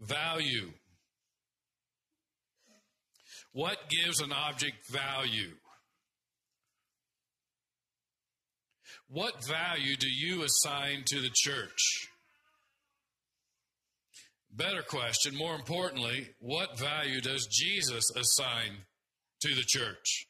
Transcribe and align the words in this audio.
value. 0.00 0.72
What 3.52 3.78
gives 3.88 4.20
an 4.20 4.32
object 4.32 4.88
value? 4.90 5.52
What 9.08 9.46
value 9.46 9.96
do 9.96 10.08
you 10.08 10.42
assign 10.44 11.04
to 11.06 11.20
the 11.20 11.30
church? 11.32 12.08
Better 14.50 14.82
question, 14.82 15.36
more 15.36 15.54
importantly, 15.54 16.28
what 16.38 16.78
value 16.78 17.20
does 17.20 17.46
Jesus 17.50 18.04
assign 18.16 18.78
to 19.42 19.54
the 19.54 19.64
church? 19.66 20.26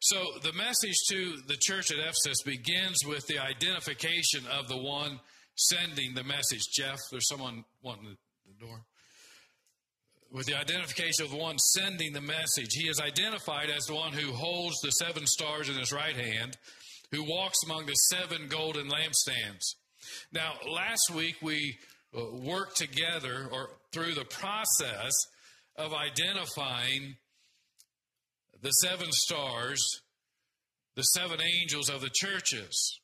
So 0.00 0.24
the 0.42 0.52
message 0.52 0.96
to 1.10 1.36
the 1.46 1.56
church 1.60 1.90
at 1.90 1.98
Ephesus 1.98 2.42
begins 2.44 2.98
with 3.06 3.26
the 3.26 3.38
identification 3.38 4.46
of 4.46 4.68
the 4.68 4.76
one 4.76 5.20
sending 5.68 6.14
the 6.14 6.24
message. 6.24 6.62
Jeff, 6.72 6.98
there's 7.10 7.28
someone 7.28 7.64
wanting 7.82 8.16
the 8.46 8.64
door. 8.64 8.84
With 10.32 10.46
the 10.46 10.58
identification 10.58 11.24
of 11.24 11.32
the 11.32 11.36
one 11.36 11.58
sending 11.58 12.12
the 12.12 12.20
message, 12.20 12.72
he 12.72 12.88
is 12.88 13.00
identified 13.00 13.68
as 13.68 13.84
the 13.84 13.94
one 13.94 14.12
who 14.12 14.32
holds 14.32 14.76
the 14.80 14.90
seven 14.92 15.26
stars 15.26 15.68
in 15.68 15.76
his 15.76 15.92
right 15.92 16.16
hand, 16.16 16.56
who 17.10 17.24
walks 17.24 17.58
among 17.64 17.86
the 17.86 17.94
seven 17.94 18.46
golden 18.48 18.88
lampstands. 18.88 19.74
Now, 20.32 20.52
last 20.70 21.10
week 21.14 21.36
we 21.42 21.76
uh, 22.16 22.22
worked 22.32 22.76
together 22.76 23.48
or 23.50 23.70
through 23.92 24.14
the 24.14 24.24
process 24.24 25.12
of 25.76 25.92
identifying 25.92 27.16
the 28.62 28.70
seven 28.70 29.08
stars, 29.10 29.80
the 30.94 31.02
seven 31.02 31.40
angels 31.40 31.90
of 31.90 32.02
the 32.02 32.10
churches. 32.10 32.99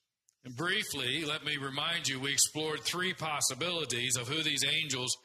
Briefly, 0.54 1.24
let 1.24 1.44
me 1.44 1.56
remind 1.56 2.06
you, 2.06 2.20
we 2.20 2.32
explored 2.32 2.80
three 2.80 3.12
possibilities 3.12 4.16
of 4.16 4.28
who 4.28 4.44
these 4.44 4.64
angels 4.64 5.16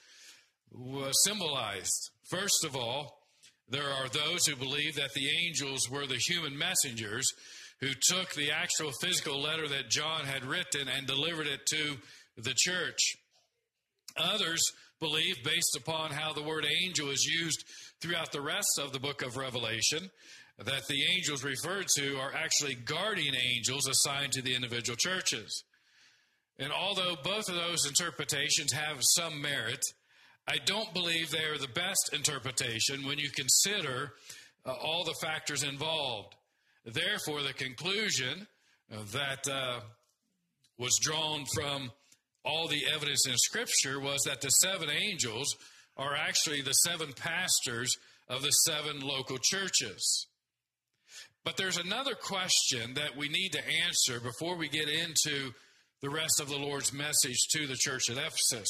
symbolized. 1.24 2.10
First 2.30 2.66
of 2.66 2.76
all, 2.76 3.20
there 3.70 3.88
are 3.88 4.10
those 4.10 4.48
who 4.48 4.56
believe 4.56 4.96
that 4.96 5.14
the 5.14 5.30
angels 5.46 5.88
were 5.90 6.08
the 6.08 6.20
human 6.28 6.58
messengers 6.58 7.28
who 7.82 7.90
took 8.10 8.34
the 8.34 8.52
actual 8.52 8.92
physical 9.00 9.40
letter 9.40 9.68
that 9.68 9.92
John 9.92 10.26
had 10.26 10.44
written 10.44 10.88
and 10.88 11.06
delivered 11.06 11.48
it 11.48 11.68
to 11.68 11.98
the 12.38 12.56
church. 12.56 13.00
Others 14.18 14.62
believe, 15.00 15.44
based 15.44 15.78
upon 15.78 16.12
how 16.12 16.34
the 16.34 16.44
word 16.44 16.66
angel 16.84 17.10
is 17.10 17.26
used 17.26 17.64
throughout 18.02 18.32
the 18.32 18.42
rest 18.42 18.80
of 18.80 18.92
the 18.92 19.00
book 19.00 19.22
of 19.22 19.38
Revelation, 19.38 20.10
that 20.66 20.88
the 20.88 21.04
angels 21.16 21.44
referred 21.44 21.88
to 21.98 22.18
are 22.18 22.34
actually 22.34 22.76
guardian 22.76 23.36
angels 23.36 23.88
assigned 23.88 24.32
to 24.34 24.42
the 24.42 24.56
individual 24.56 24.96
churches. 24.98 25.64
And 26.60 26.72
although 26.72 27.16
both 27.24 27.50
of 27.50 27.56
those 27.56 27.88
interpretations 27.88 28.72
have 28.72 28.98
some 29.00 29.42
merit, 29.42 29.84
I 30.48 30.58
don't 30.66 30.94
believe 30.94 31.30
they 31.30 31.46
are 31.46 31.58
the 31.58 31.68
best 31.68 32.12
interpretation 32.14 33.06
when 33.06 33.18
you 33.18 33.30
consider 33.30 34.14
uh, 34.66 34.74
all 34.74 35.04
the 35.04 35.16
factors 35.22 35.64
involved. 35.64 36.36
Therefore, 36.86 37.42
the 37.42 37.54
conclusion 37.54 38.48
uh, 38.92 38.98
that 39.14 39.48
uh, 39.52 39.80
was 40.78 40.98
drawn 41.02 41.46
from 41.56 41.92
all 42.44 42.68
the 42.68 42.84
evidence 42.94 43.28
in 43.28 43.38
Scripture 43.38 44.00
was 44.00 44.22
that 44.26 44.42
the 44.42 44.50
seven 44.50 44.90
angels 44.90 45.56
are 45.98 46.16
actually 46.16 46.62
the 46.62 46.74
seven 46.74 47.14
pastors 47.14 47.96
of 48.28 48.42
the 48.42 48.50
seven 48.50 49.00
local 49.00 49.38
churches. 49.38 50.28
But 51.44 51.58
there's 51.58 51.78
another 51.78 52.14
question 52.14 52.94
that 52.96 53.18
we 53.18 53.28
need 53.28 53.50
to 53.54 53.68
answer 53.86 54.20
before 54.20 54.56
we 54.56 54.70
get 54.70 54.88
into 54.88 55.52
the 56.02 56.10
rest 56.10 56.40
of 56.40 56.50
the 56.50 56.58
Lord's 56.58 56.94
message 56.94 57.48
to 57.54 57.68
the 57.68 57.76
church 57.76 58.10
at 58.10 58.18
Ephesus. 58.18 58.70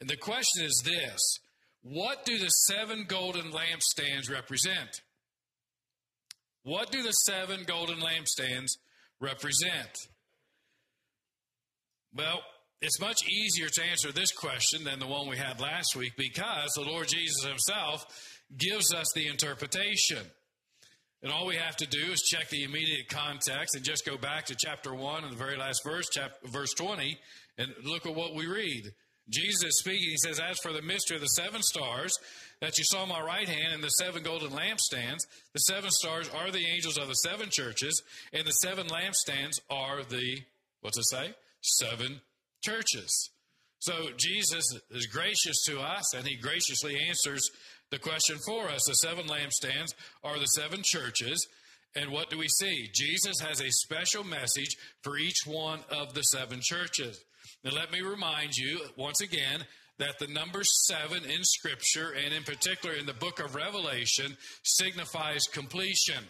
And 0.00 0.08
the 0.08 0.16
question 0.16 0.64
is 0.64 0.82
this 0.84 1.20
What 1.82 2.24
do 2.24 2.38
the 2.38 2.48
seven 2.48 3.04
golden 3.06 3.52
lampstands 3.52 4.30
represent? 4.30 5.02
What 6.62 6.90
do 6.90 7.02
the 7.02 7.12
seven 7.12 7.64
golden 7.66 7.98
lampstands 7.98 8.68
represent? 9.20 9.96
Well, 12.14 12.40
it's 12.80 13.00
much 13.00 13.26
easier 13.28 13.68
to 13.68 13.84
answer 13.84 14.12
this 14.12 14.32
question 14.32 14.84
than 14.84 14.98
the 14.98 15.06
one 15.06 15.28
we 15.28 15.36
had 15.36 15.60
last 15.60 15.96
week 15.96 16.12
because 16.16 16.70
the 16.74 16.82
Lord 16.82 17.08
Jesus 17.08 17.44
Himself 17.44 18.04
gives 18.56 18.94
us 18.94 19.06
the 19.14 19.26
interpretation. 19.26 20.24
And 21.22 21.32
all 21.32 21.46
we 21.46 21.56
have 21.56 21.76
to 21.76 21.86
do 21.86 22.12
is 22.12 22.22
check 22.22 22.48
the 22.48 22.62
immediate 22.62 23.08
context 23.08 23.74
and 23.74 23.84
just 23.84 24.06
go 24.06 24.16
back 24.16 24.46
to 24.46 24.56
chapter 24.56 24.94
1 24.94 25.24
and 25.24 25.32
the 25.32 25.36
very 25.36 25.56
last 25.56 25.82
verse, 25.84 26.06
verse 26.44 26.72
20, 26.74 27.18
and 27.58 27.74
look 27.84 28.06
at 28.06 28.14
what 28.14 28.34
we 28.34 28.46
read. 28.46 28.92
Jesus 29.28 29.64
is 29.64 29.78
speaking. 29.80 30.10
He 30.10 30.16
says, 30.16 30.40
As 30.40 30.58
for 30.62 30.72
the 30.72 30.80
mystery 30.80 31.16
of 31.16 31.22
the 31.22 31.28
seven 31.28 31.60
stars 31.62 32.12
that 32.60 32.78
you 32.78 32.84
saw 32.84 33.04
my 33.04 33.20
right 33.20 33.48
hand 33.48 33.74
and 33.74 33.82
the 33.82 33.88
seven 33.88 34.22
golden 34.22 34.50
lampstands, 34.50 35.18
the 35.52 35.60
seven 35.60 35.90
stars 35.90 36.30
are 36.30 36.50
the 36.50 36.66
angels 36.66 36.96
of 36.96 37.08
the 37.08 37.14
seven 37.14 37.48
churches, 37.50 38.00
and 38.32 38.46
the 38.46 38.52
seven 38.52 38.86
lampstands 38.86 39.60
are 39.68 40.02
the, 40.04 40.38
what's 40.80 40.98
it 40.98 41.04
say? 41.10 41.34
Seven 41.60 42.20
churches. 42.62 43.30
So 43.80 44.08
Jesus 44.16 44.64
is 44.90 45.06
gracious 45.06 45.62
to 45.66 45.80
us, 45.80 46.14
and 46.14 46.26
he 46.26 46.36
graciously 46.36 46.98
answers 47.08 47.42
the 47.90 47.98
question 47.98 48.36
for 48.46 48.68
us. 48.68 48.82
The 48.86 48.94
seven 48.94 49.26
lampstands 49.26 49.94
are 50.22 50.38
the 50.38 50.46
seven 50.46 50.80
churches. 50.84 51.46
And 51.96 52.10
what 52.10 52.30
do 52.30 52.38
we 52.38 52.48
see? 52.48 52.88
Jesus 52.94 53.40
has 53.40 53.60
a 53.60 53.70
special 53.70 54.24
message 54.24 54.76
for 55.02 55.16
each 55.16 55.46
one 55.46 55.80
of 55.90 56.14
the 56.14 56.22
seven 56.22 56.60
churches. 56.62 57.24
Now, 57.64 57.72
let 57.72 57.90
me 57.90 58.00
remind 58.00 58.56
you 58.56 58.80
once 58.96 59.20
again 59.20 59.64
that 59.98 60.18
the 60.20 60.28
number 60.28 60.62
seven 60.62 61.24
in 61.24 61.42
Scripture, 61.42 62.14
and 62.24 62.32
in 62.32 62.44
particular 62.44 62.94
in 62.94 63.06
the 63.06 63.14
book 63.14 63.40
of 63.40 63.54
Revelation, 63.54 64.36
signifies 64.62 65.42
completion. 65.52 66.24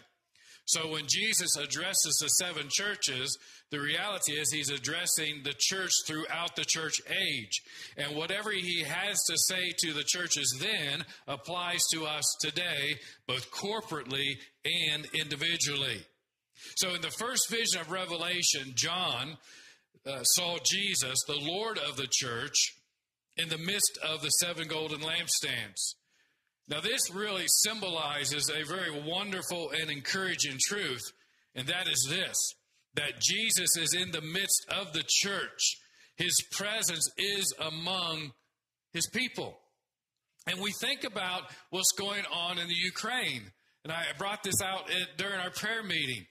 So 0.69 0.87
when 0.91 1.05
Jesus 1.07 1.55
addresses 1.57 2.19
the 2.21 2.27
seven 2.27 2.67
churches, 2.69 3.35
the 3.71 3.79
reality 3.79 4.33
is 4.33 4.51
he's 4.51 4.69
addressing 4.69 5.41
the 5.43 5.55
church 5.57 5.89
throughout 6.05 6.55
the 6.55 6.63
church 6.63 7.01
age. 7.09 7.63
And 7.97 8.15
whatever 8.15 8.51
he 8.51 8.83
has 8.83 9.17
to 9.29 9.37
say 9.47 9.71
to 9.79 9.93
the 9.93 10.03
churches 10.05 10.55
then 10.61 11.05
applies 11.27 11.81
to 11.93 12.05
us 12.05 12.23
today, 12.39 12.99
both 13.27 13.49
corporately 13.49 14.37
and 14.63 15.07
individually. 15.19 16.05
So 16.77 16.93
in 16.93 17.01
the 17.01 17.15
first 17.17 17.49
vision 17.49 17.81
of 17.81 17.89
Revelation, 17.89 18.73
John 18.75 19.39
uh, 20.05 20.21
saw 20.21 20.57
Jesus, 20.63 21.17
the 21.25 21.39
Lord 21.41 21.79
of 21.79 21.95
the 21.97 22.07
church, 22.11 22.75
in 23.37 23.49
the 23.49 23.57
midst 23.57 23.97
of 24.07 24.21
the 24.21 24.29
seven 24.29 24.67
golden 24.67 24.99
lampstands. 24.99 25.95
Now, 26.69 26.81
this 26.81 27.11
really 27.11 27.45
symbolizes 27.63 28.49
a 28.49 28.63
very 28.63 28.91
wonderful 29.01 29.71
and 29.71 29.89
encouraging 29.89 30.57
truth, 30.67 31.01
and 31.55 31.67
that 31.67 31.87
is 31.87 32.07
this 32.09 32.35
that 32.95 33.19
Jesus 33.21 33.77
is 33.77 33.93
in 33.93 34.11
the 34.11 34.21
midst 34.21 34.65
of 34.71 34.93
the 34.93 35.03
church. 35.07 35.77
His 36.17 36.33
presence 36.51 37.07
is 37.17 37.53
among 37.59 38.31
his 38.93 39.07
people. 39.13 39.57
And 40.47 40.59
we 40.59 40.71
think 40.81 41.03
about 41.03 41.43
what's 41.69 41.91
going 41.97 42.23
on 42.33 42.57
in 42.57 42.67
the 42.67 42.73
Ukraine. 42.73 43.43
And 43.83 43.93
I 43.93 44.05
brought 44.17 44.43
this 44.43 44.61
out 44.61 44.89
during 45.17 45.39
our 45.39 45.51
prayer 45.51 45.83
meeting. 45.83 46.25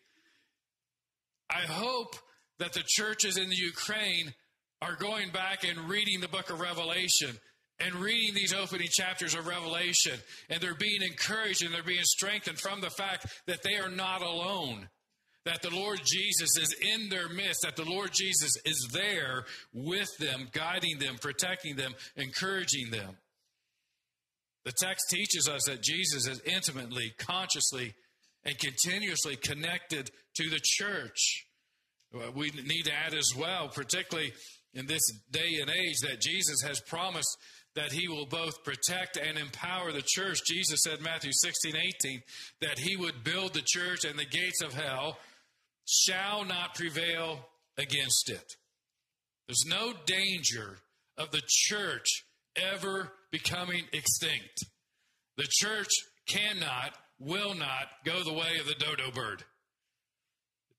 I 1.48 1.60
hope 1.60 2.16
that 2.59 2.72
the 2.72 2.84
churches 2.87 3.38
in 3.38 3.48
the 3.48 3.56
Ukraine 3.56 4.34
are 4.82 4.97
going 4.97 5.31
back 5.31 5.65
and 5.65 5.88
reading 5.88 6.21
the 6.21 6.28
book 6.28 6.50
of 6.50 6.60
Revelation 6.60 7.38
and 7.81 7.94
reading 7.94 8.34
these 8.34 8.55
opening 8.55 8.89
chapters 8.91 9.34
of 9.34 9.47
Revelation. 9.47 10.19
And 10.50 10.61
they're 10.61 10.75
being 10.75 11.03
encouraged 11.03 11.65
and 11.65 11.72
they're 11.72 11.83
being 11.83 12.03
strengthened 12.03 12.59
from 12.59 12.81
the 12.81 12.91
fact 12.91 13.27
that 13.47 13.62
they 13.62 13.77
are 13.77 13.91
not 13.91 14.22
alone 14.22 14.89
that 15.49 15.62
the 15.62 15.75
Lord 15.75 16.00
Jesus 16.05 16.59
is 16.59 16.75
in 16.94 17.09
their 17.09 17.28
midst, 17.28 17.62
that 17.62 17.77
the 17.77 17.89
Lord 17.89 18.11
Jesus 18.12 18.53
is 18.66 18.89
there 18.93 19.44
with 19.72 20.09
them, 20.19 20.49
guiding 20.53 20.99
them, 20.99 21.16
protecting 21.21 21.75
them, 21.75 21.95
encouraging 22.16 22.91
them. 22.91 23.16
The 24.66 24.72
text 24.78 25.07
teaches 25.10 25.48
us 25.48 25.63
that 25.66 25.83
Jesus 25.83 26.27
is 26.27 26.42
intimately, 26.45 27.15
consciously, 27.19 27.95
and 28.45 28.59
continuously 28.59 29.36
connected 29.36 30.10
to 30.36 30.51
the 30.51 30.60
church. 30.63 31.47
Uh, 32.15 32.30
we 32.34 32.51
need 32.51 32.83
to 32.83 32.92
add 32.92 33.15
as 33.15 33.33
well, 33.34 33.69
particularly 33.69 34.33
in 34.75 34.86
this 34.86 35.01
day 35.30 35.57
and 35.63 35.71
age, 35.71 35.97
that 36.03 36.21
Jesus 36.21 36.60
has 36.63 36.80
promised 36.83 37.39
that 37.78 37.92
he 37.92 38.09
will 38.09 38.27
both 38.27 38.65
protect 38.65 39.16
and 39.16 39.39
empower 39.39 39.92
the 39.92 40.03
church. 40.04 40.41
Jesus 40.45 40.80
said, 40.83 41.01
Matthew 41.01 41.30
16, 41.33 41.77
18, 41.77 42.22
that 42.60 42.77
he 42.77 42.97
would 42.97 43.22
build 43.22 43.54
the 43.54 43.63
church 43.65 44.04
and 44.04 44.19
the 44.19 44.25
gates 44.25 44.60
of 44.63 44.75
hell 44.75 45.16
shall 45.86 46.45
not 46.45 46.75
prevail 46.75 47.39
against 47.78 48.30
it. 48.30 48.57
There's 49.47 49.65
no 49.69 49.92
danger 50.07 50.78
of 51.16 51.30
the 51.30 51.42
church 51.47 52.25
ever 52.57 53.13
becoming 53.30 53.84
extinct. 53.92 54.65
The 55.36 55.47
church 55.48 55.92
cannot, 56.27 56.98
will 57.21 57.54
not 57.54 57.86
go 58.04 58.25
the 58.25 58.33
way 58.33 58.59
of 58.59 58.66
the 58.66 58.75
dodo 58.75 59.13
bird. 59.13 59.45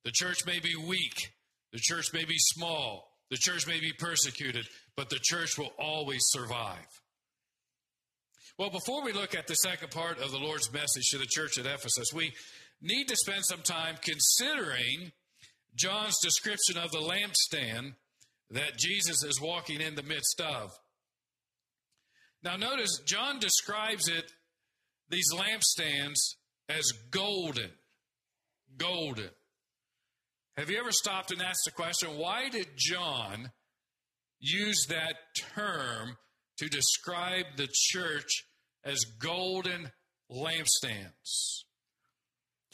The 0.03 0.11
church 0.11 0.39
may 0.45 0.59
be 0.59 0.75
weak, 0.75 1.31
the 1.71 1.79
church 1.79 2.07
may 2.13 2.25
be 2.25 2.37
small, 2.37 3.08
the 3.29 3.37
church 3.37 3.67
may 3.67 3.79
be 3.79 3.93
persecuted, 3.97 4.65
but 4.95 5.09
the 5.09 5.19
church 5.21 5.57
will 5.57 5.71
always 5.77 6.21
survive. 6.29 6.87
Well, 8.57 8.69
before 8.69 9.03
we 9.03 9.13
look 9.13 9.35
at 9.35 9.47
the 9.47 9.55
second 9.55 9.91
part 9.91 10.19
of 10.19 10.31
the 10.31 10.37
Lord's 10.37 10.71
message 10.73 11.07
to 11.11 11.17
the 11.17 11.27
church 11.29 11.57
at 11.57 11.65
Ephesus, 11.65 12.11
we 12.13 12.33
need 12.81 13.07
to 13.07 13.15
spend 13.15 13.45
some 13.45 13.61
time 13.61 13.95
considering 14.01 15.11
John's 15.75 16.17
description 16.21 16.77
of 16.77 16.91
the 16.91 16.99
lampstand 16.99 17.93
that 18.51 18.77
Jesus 18.77 19.23
is 19.23 19.39
walking 19.39 19.79
in 19.79 19.95
the 19.95 20.03
midst 20.03 20.41
of. 20.41 20.71
Now, 22.43 22.55
notice 22.55 22.99
John 23.05 23.39
describes 23.39 24.07
it, 24.07 24.31
these 25.09 25.31
lampstands, 25.33 26.17
as 26.67 26.91
golden. 27.11 27.71
Golden. 28.77 29.29
Have 30.59 30.69
you 30.69 30.77
ever 30.77 30.91
stopped 30.91 31.31
and 31.31 31.41
asked 31.41 31.63
the 31.63 31.71
question, 31.71 32.17
why 32.17 32.49
did 32.49 32.67
John 32.75 33.51
use 34.41 34.85
that 34.89 35.15
term 35.55 36.17
to 36.57 36.67
describe 36.67 37.45
the 37.55 37.69
church 37.71 38.43
as 38.83 38.99
golden 39.19 39.91
lampstands. 40.31 41.63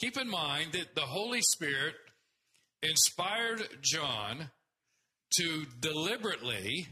Keep 0.00 0.18
in 0.18 0.28
mind 0.28 0.72
that 0.72 0.94
the 0.94 1.02
Holy 1.02 1.40
Spirit 1.40 1.94
inspired 2.82 3.62
John 3.82 4.50
to 5.36 5.66
deliberately 5.80 6.88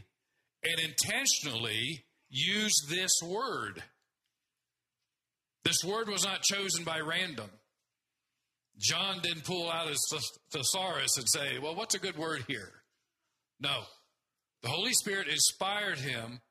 and 0.63 0.79
intentionally 0.79 2.05
use 2.29 2.73
this 2.89 3.11
word. 3.23 3.83
This 5.63 5.83
word 5.83 6.07
was 6.07 6.25
not 6.25 6.43
chosen 6.43 6.83
by 6.83 6.99
random. 6.99 7.49
John 8.77 9.19
didn't 9.21 9.45
pull 9.45 9.71
out 9.71 9.87
his 9.87 9.99
thesaurus 10.51 11.17
and 11.17 11.29
say, 11.29 11.59
Well, 11.59 11.75
what's 11.75 11.95
a 11.95 11.99
good 11.99 12.17
word 12.17 12.43
here? 12.47 12.71
No. 13.59 13.83
The 14.61 14.69
Holy 14.69 14.93
Spirit 14.93 15.27
inspired 15.27 15.99
him 15.99 16.41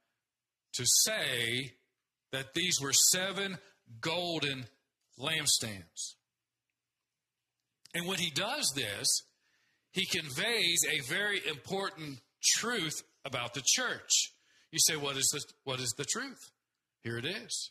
to 0.75 0.85
say 0.87 1.73
that 2.33 2.55
these 2.55 2.81
were 2.81 2.93
seven 2.93 3.59
golden 4.01 4.67
lampstands. 5.19 6.15
And 7.95 8.07
when 8.07 8.19
he 8.19 8.31
does 8.31 8.73
this, 8.75 9.07
he 9.93 10.07
conveys 10.07 10.81
a 10.91 11.01
very 11.09 11.41
important 11.49 12.19
truth 12.43 13.03
about 13.25 13.55
the 13.55 13.63
church. 13.65 14.33
You 14.73 14.81
say, 14.81 14.97
what 14.97 15.17
is 15.17 15.29
the, 15.33 15.41
what 15.63 15.81
is 15.81 15.95
the 15.97 16.05
truth? 16.05 16.51
Here 17.03 17.17
it 17.19 17.25
is. 17.25 17.71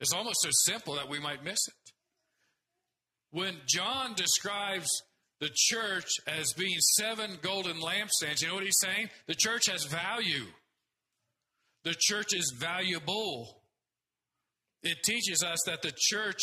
It's 0.00 0.12
almost 0.12 0.42
so 0.42 0.50
simple 0.66 0.96
that 0.96 1.08
we 1.08 1.18
might 1.18 1.44
miss 1.44 1.60
it. 1.66 1.92
When 3.30 3.56
John 3.66 4.14
describes 4.14 4.88
the 5.40 5.50
church 5.54 6.08
as 6.26 6.52
being 6.56 6.78
seven 6.98 7.38
golden 7.42 7.80
lampstands, 7.80 8.42
you 8.42 8.48
know 8.48 8.54
what 8.54 8.64
he's 8.64 8.80
saying? 8.80 9.08
The 9.26 9.34
church 9.34 9.66
has 9.70 9.84
value. 9.84 10.46
The 11.84 11.94
church 11.98 12.34
is 12.34 12.54
valuable. 12.58 13.62
It 14.82 14.98
teaches 15.04 15.42
us 15.42 15.58
that 15.66 15.82
the 15.82 15.92
church 15.96 16.40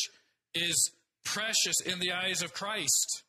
is 0.53 0.91
precious 1.25 1.81
in 1.85 1.99
the 1.99 2.13
eyes 2.13 2.41
of 2.41 2.53
Christ. 2.53 3.23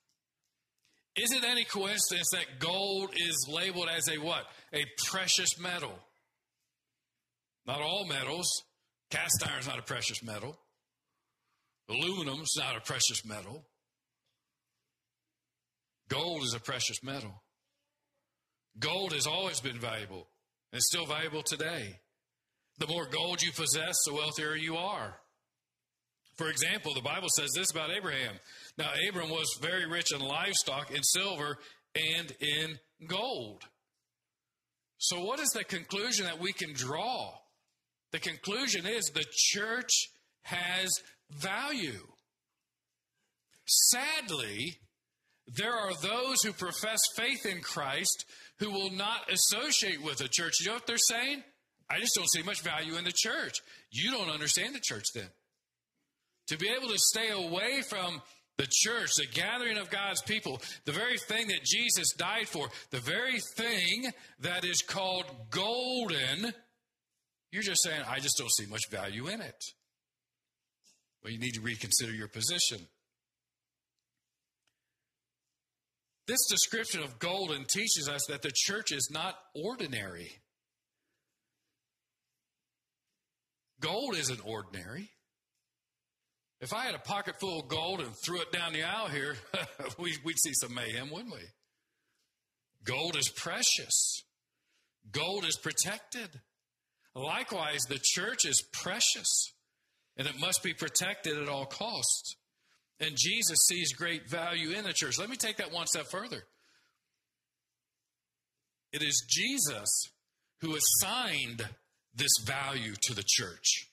Is 1.16 1.32
it 1.32 1.44
any 1.44 1.64
coincidence 1.64 2.28
that 2.32 2.60
gold 2.60 3.10
is 3.16 3.48
labeled 3.50 3.88
as 3.94 4.08
a 4.08 4.18
what? 4.18 4.44
A 4.72 4.84
precious 5.06 5.58
metal. 5.58 5.98
Not 7.66 7.82
all 7.82 8.06
metals. 8.06 8.48
Cast 9.10 9.44
iron 9.46 9.58
is 9.58 9.66
not 9.66 9.78
a 9.78 9.82
precious 9.82 10.22
metal. 10.22 10.56
Aluminum 11.88 12.42
is 12.42 12.56
not 12.58 12.76
a 12.76 12.80
precious 12.80 13.24
metal. 13.24 13.64
Gold 16.08 16.42
is 16.42 16.54
a 16.54 16.60
precious 16.60 17.02
metal. 17.02 17.42
Gold 18.78 19.12
has 19.12 19.26
always 19.26 19.60
been 19.60 19.78
valuable 19.78 20.28
and 20.72 20.82
still 20.82 21.06
valuable 21.06 21.42
today. 21.42 22.00
The 22.78 22.86
more 22.86 23.06
gold 23.06 23.42
you 23.42 23.52
possess, 23.52 23.96
the 24.06 24.14
wealthier 24.14 24.54
you 24.54 24.76
are. 24.76 25.16
For 26.36 26.48
example, 26.48 26.94
the 26.94 27.00
Bible 27.00 27.28
says 27.36 27.50
this 27.56 27.72
about 27.72 27.90
Abraham. 27.90 28.36
Now, 28.76 28.90
Abram 29.08 29.30
was 29.30 29.58
very 29.60 29.86
rich 29.86 30.12
in 30.14 30.20
livestock, 30.20 30.92
in 30.92 31.02
silver, 31.02 31.58
and 31.96 32.32
in 32.40 32.78
gold. 33.08 33.64
So, 34.98 35.24
what 35.24 35.40
is 35.40 35.48
the 35.48 35.64
conclusion 35.64 36.26
that 36.26 36.40
we 36.40 36.52
can 36.52 36.72
draw? 36.74 37.32
The 38.12 38.20
conclusion 38.20 38.86
is 38.86 39.04
the 39.06 39.24
church 39.32 39.90
has 40.42 40.90
value. 41.30 42.06
Sadly, 43.66 44.78
there 45.46 45.74
are 45.74 45.92
those 46.02 46.42
who 46.42 46.52
profess 46.52 46.98
faith 47.16 47.46
in 47.46 47.60
Christ 47.60 48.24
who 48.58 48.70
will 48.70 48.90
not 48.90 49.30
associate 49.30 50.02
with 50.02 50.20
a 50.20 50.28
church. 50.28 50.54
You 50.60 50.68
know 50.68 50.74
what 50.74 50.86
they're 50.86 50.96
saying? 50.98 51.42
I 51.90 52.00
just 52.00 52.14
don't 52.14 52.30
see 52.30 52.42
much 52.42 52.62
value 52.62 52.96
in 52.96 53.04
the 53.04 53.12
church. 53.14 53.54
You 53.90 54.10
don't 54.10 54.30
understand 54.30 54.74
the 54.74 54.80
church 54.82 55.06
then. 55.14 55.28
To 56.48 56.58
be 56.58 56.68
able 56.68 56.88
to 56.88 56.98
stay 56.98 57.28
away 57.30 57.82
from 57.88 58.20
the 58.58 58.66
church, 58.70 59.10
the 59.16 59.26
gathering 59.32 59.78
of 59.78 59.88
God's 59.88 60.20
people, 60.22 60.60
the 60.84 60.92
very 60.92 61.16
thing 61.16 61.48
that 61.48 61.64
Jesus 61.64 62.12
died 62.16 62.48
for, 62.48 62.68
the 62.90 63.00
very 63.00 63.38
thing 63.56 64.10
that 64.40 64.64
is 64.64 64.82
called 64.82 65.26
golden, 65.50 66.52
you're 67.52 67.62
just 67.62 67.82
saying, 67.82 68.02
I 68.06 68.18
just 68.18 68.36
don't 68.36 68.52
see 68.52 68.66
much 68.66 68.90
value 68.90 69.28
in 69.28 69.40
it. 69.40 69.64
Well, 71.22 71.32
you 71.32 71.38
need 71.38 71.54
to 71.54 71.60
reconsider 71.60 72.12
your 72.12 72.28
position. 72.28 72.78
This 76.26 76.46
description 76.50 77.02
of 77.02 77.18
golden 77.18 77.64
teaches 77.64 78.08
us 78.08 78.26
that 78.28 78.42
the 78.42 78.52
church 78.54 78.92
is 78.92 79.08
not 79.10 79.34
ordinary. 79.54 80.30
Gold 83.80 84.16
isn't 84.16 84.40
ordinary. 84.44 85.10
If 86.60 86.74
I 86.74 86.84
had 86.84 86.94
a 86.94 86.98
pocket 86.98 87.36
full 87.40 87.60
of 87.60 87.68
gold 87.68 88.00
and 88.00 88.12
threw 88.24 88.40
it 88.40 88.52
down 88.52 88.72
the 88.72 88.82
aisle 88.82 89.08
here, 89.08 89.36
we'd 89.98 90.38
see 90.38 90.52
some 90.54 90.74
mayhem, 90.74 91.10
wouldn't 91.10 91.32
we? 91.32 91.46
Gold 92.84 93.16
is 93.16 93.28
precious. 93.28 94.22
Gold 95.10 95.46
is 95.46 95.56
protected. 95.56 96.40
Likewise, 97.14 97.80
the 97.88 98.00
church 98.02 98.44
is 98.44 98.62
precious 98.72 99.52
and 100.18 100.26
it 100.26 100.38
must 100.38 100.62
be 100.62 100.74
protected 100.74 101.40
at 101.40 101.48
all 101.48 101.64
costs. 101.64 102.36
And 103.00 103.16
Jesus 103.16 103.58
sees 103.68 103.92
great 103.92 104.28
value 104.28 104.72
in 104.72 104.84
the 104.84 104.92
church. 104.92 105.18
Let 105.18 105.30
me 105.30 105.36
take 105.36 105.58
that 105.58 105.72
one 105.72 105.86
step 105.86 106.06
further. 106.10 106.42
It 108.92 109.02
is 109.02 109.24
Jesus 109.28 109.88
who 110.60 110.76
assigned 110.76 111.68
this 112.14 112.32
value 112.44 112.94
to 113.02 113.14
the 113.14 113.22
church. 113.24 113.88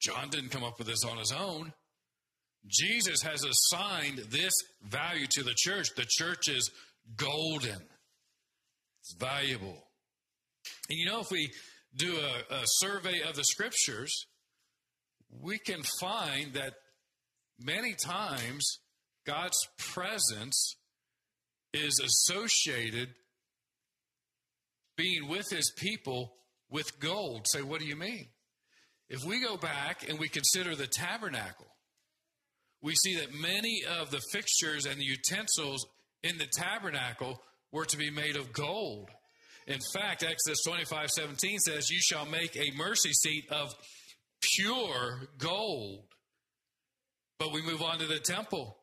John 0.00 0.30
didn't 0.30 0.50
come 0.50 0.64
up 0.64 0.78
with 0.78 0.86
this 0.86 1.04
on 1.04 1.18
his 1.18 1.32
own. 1.32 1.72
Jesus 2.66 3.22
has 3.22 3.42
assigned 3.44 4.18
this 4.30 4.52
value 4.82 5.26
to 5.30 5.42
the 5.42 5.54
church. 5.56 5.88
The 5.96 6.06
church 6.08 6.48
is 6.48 6.70
golden, 7.16 7.80
it's 9.00 9.14
valuable. 9.18 9.82
And 10.88 10.98
you 10.98 11.06
know, 11.06 11.20
if 11.20 11.30
we 11.30 11.50
do 11.94 12.18
a, 12.18 12.54
a 12.54 12.62
survey 12.64 13.20
of 13.28 13.34
the 13.36 13.44
scriptures, 13.44 14.26
we 15.40 15.58
can 15.58 15.82
find 16.00 16.54
that 16.54 16.74
many 17.58 17.94
times 17.94 18.78
God's 19.26 19.58
presence 19.78 20.76
is 21.72 22.00
associated 22.02 23.10
being 24.96 25.28
with 25.28 25.46
his 25.50 25.72
people 25.76 26.34
with 26.68 26.98
gold. 27.00 27.46
Say, 27.48 27.62
what 27.62 27.80
do 27.80 27.86
you 27.86 27.96
mean? 27.96 28.26
If 29.08 29.24
we 29.24 29.42
go 29.42 29.56
back 29.56 30.08
and 30.08 30.18
we 30.18 30.28
consider 30.28 30.76
the 30.76 30.86
tabernacle, 30.86 31.66
we 32.82 32.94
see 32.94 33.16
that 33.16 33.34
many 33.34 33.82
of 34.00 34.10
the 34.10 34.20
fixtures 34.32 34.86
and 34.86 34.98
the 34.98 35.04
utensils 35.04 35.86
in 36.22 36.38
the 36.38 36.46
tabernacle 36.46 37.40
were 37.72 37.84
to 37.86 37.96
be 37.96 38.10
made 38.10 38.36
of 38.36 38.52
gold. 38.52 39.10
In 39.66 39.78
fact, 39.92 40.22
Exodus 40.22 40.60
25 40.66 41.10
17 41.10 41.58
says, 41.58 41.90
You 41.90 42.00
shall 42.00 42.26
make 42.26 42.56
a 42.56 42.76
mercy 42.76 43.12
seat 43.12 43.44
of 43.50 43.72
pure 44.56 45.28
gold. 45.38 46.04
But 47.38 47.52
we 47.52 47.62
move 47.62 47.82
on 47.82 47.98
to 47.98 48.06
the 48.06 48.18
temple. 48.18 48.76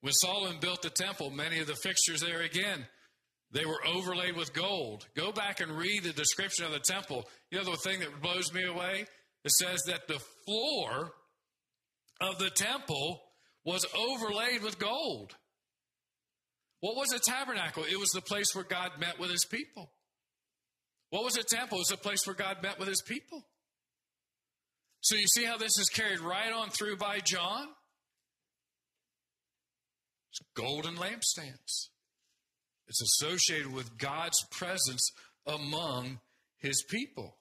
When 0.00 0.12
Solomon 0.12 0.58
built 0.60 0.82
the 0.82 0.90
temple, 0.90 1.30
many 1.30 1.58
of 1.60 1.66
the 1.66 1.76
fixtures 1.76 2.20
there 2.20 2.42
again 2.42 2.86
they 3.50 3.64
were 3.64 3.84
overlaid 3.86 4.36
with 4.36 4.52
gold. 4.52 5.06
Go 5.16 5.32
back 5.32 5.60
and 5.60 5.72
read 5.72 6.04
the 6.04 6.12
description 6.12 6.66
of 6.66 6.72
the 6.72 6.80
temple. 6.80 7.28
You 7.50 7.58
know 7.58 7.64
the 7.64 7.76
thing 7.78 8.00
that 8.00 8.20
blows 8.20 8.52
me 8.52 8.64
away? 8.64 9.06
It 9.44 9.52
says 9.52 9.80
that 9.86 10.06
the 10.06 10.20
floor 10.44 11.12
of 12.20 12.38
the 12.38 12.50
temple 12.50 13.22
was 13.64 13.86
overlaid 13.96 14.62
with 14.62 14.78
gold. 14.78 15.34
What 16.80 16.96
was 16.96 17.12
a 17.12 17.30
tabernacle? 17.30 17.84
It 17.84 17.98
was 17.98 18.10
the 18.10 18.20
place 18.20 18.54
where 18.54 18.64
God 18.64 18.92
met 19.00 19.18
with 19.18 19.30
his 19.30 19.46
people. 19.46 19.92
What 21.10 21.24
was 21.24 21.36
a 21.36 21.42
temple? 21.42 21.78
It 21.78 21.80
was 21.80 21.92
a 21.92 21.96
place 21.96 22.26
where 22.26 22.36
God 22.36 22.62
met 22.62 22.78
with 22.78 22.88
his 22.88 23.02
people. 23.02 23.46
So 25.00 25.16
you 25.16 25.26
see 25.26 25.44
how 25.44 25.56
this 25.56 25.78
is 25.78 25.88
carried 25.88 26.20
right 26.20 26.52
on 26.52 26.70
through 26.70 26.96
by 26.96 27.20
John? 27.20 27.68
It's 30.30 30.40
golden 30.54 30.96
lampstands. 30.96 31.88
It's 32.88 33.02
associated 33.02 33.72
with 33.72 33.96
God's 33.98 34.42
presence 34.50 35.10
among 35.46 36.20
his 36.58 36.82
people. 36.88 37.36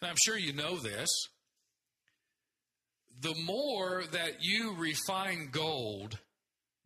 And 0.00 0.10
I'm 0.10 0.16
sure 0.24 0.38
you 0.38 0.52
know 0.52 0.76
this. 0.76 1.08
The 3.20 3.34
more 3.44 4.04
that 4.12 4.42
you 4.42 4.74
refine 4.76 5.48
gold, 5.50 6.18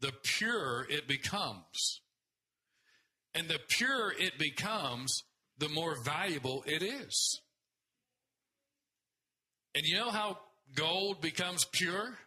the 0.00 0.12
pure 0.22 0.86
it 0.88 1.08
becomes. 1.08 2.00
And 3.38 3.48
the 3.48 3.60
purer 3.68 4.12
it 4.18 4.36
becomes, 4.36 5.22
the 5.58 5.68
more 5.68 5.94
valuable 6.02 6.64
it 6.66 6.82
is. 6.82 7.40
And 9.76 9.84
you 9.86 9.96
know 9.96 10.10
how 10.10 10.38
gold 10.74 11.20
becomes 11.20 11.64
pure? 11.70 12.18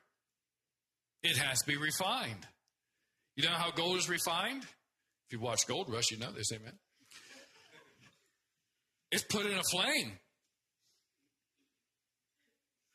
It 1.21 1.35
has 1.35 1.59
to 1.59 1.67
be 1.67 1.75
refined. 1.75 2.47
You 3.35 3.43
know 3.43 3.53
how 3.53 3.71
gold 3.71 3.97
is 3.97 4.07
refined? 4.07 4.63
If 4.63 5.33
you 5.33 5.41
watch 5.41 5.67
Gold 5.67 5.89
Rush, 5.89 6.11
you 6.11 6.17
know 6.17 6.31
this, 6.31 6.49
amen. 6.53 6.79
It's 9.11 9.23
put 9.23 9.45
in 9.45 9.57
a 9.57 9.63
flame. 9.69 10.13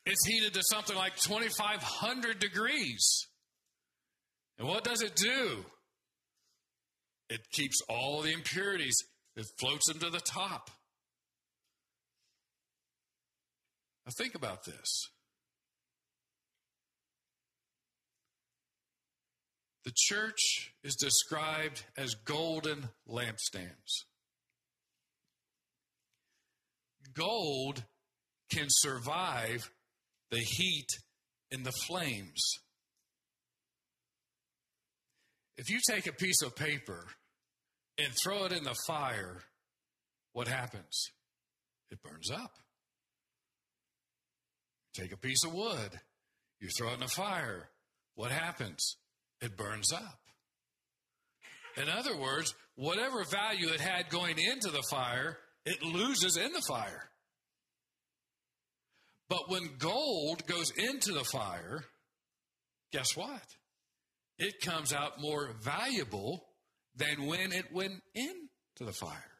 It's 0.07 0.25
heated 0.25 0.55
to 0.55 0.63
something 0.63 0.95
like 0.95 1.17
2,500 1.17 2.39
degrees. 2.39 3.27
And 4.57 4.67
what 4.67 4.83
does 4.83 5.03
it 5.03 5.15
do? 5.15 5.65
It 7.29 7.41
keeps 7.51 7.81
all 7.89 8.21
the 8.21 8.31
impurities, 8.31 8.95
it 9.35 9.45
floats 9.59 9.87
them 9.87 9.99
to 9.99 10.09
the 10.09 10.19
top. 10.19 10.71
Now, 14.05 14.13
think 14.17 14.35
about 14.35 14.63
this. 14.63 15.09
The 19.83 19.93
church 19.95 20.73
is 20.83 20.95
described 20.95 21.83
as 21.97 22.13
golden 22.13 22.89
lampstands. 23.07 24.03
Gold 27.13 27.83
can 28.49 28.67
survive 28.69 29.71
the 30.29 30.39
heat 30.39 30.89
and 31.51 31.65
the 31.65 31.71
flames. 31.71 32.41
If 35.57 35.69
you 35.69 35.79
take 35.89 36.07
a 36.07 36.13
piece 36.13 36.41
of 36.43 36.55
paper 36.55 37.05
and 37.97 38.09
throw 38.23 38.45
it 38.45 38.51
in 38.51 38.63
the 38.63 38.75
fire, 38.85 39.41
what 40.33 40.47
happens? 40.47 41.11
It 41.89 42.01
burns 42.03 42.29
up. 42.29 42.51
Take 44.93 45.11
a 45.11 45.17
piece 45.17 45.43
of 45.45 45.53
wood, 45.53 45.99
you 46.59 46.69
throw 46.77 46.89
it 46.89 46.95
in 46.95 46.99
the 46.99 47.07
fire, 47.07 47.69
what 48.15 48.31
happens? 48.31 48.97
It 49.41 49.55
burns 49.55 49.93
up. 49.93 50.19
In 51.75 51.87
other 51.87 52.17
words, 52.17 52.55
whatever 52.75 53.23
value 53.23 53.69
it 53.69 53.79
had 53.79 54.09
going 54.09 54.37
into 54.39 54.71
the 54.71 54.83
fire, 54.89 55.37
it 55.65 55.83
loses 55.83 56.37
in 56.37 56.51
the 56.51 56.63
fire. 56.67 57.09
But 59.29 59.49
when 59.49 59.77
gold 59.77 60.47
goes 60.47 60.71
into 60.71 61.13
the 61.13 61.23
fire, 61.23 61.85
guess 62.91 63.15
what? 63.15 63.43
It 64.39 64.61
comes 64.61 64.93
out 64.93 65.19
more 65.19 65.55
valuable 65.61 66.45
than 66.95 67.25
when 67.25 67.51
it 67.51 67.71
went 67.73 68.01
into 68.13 68.85
the 68.85 68.93
fire. 68.93 69.37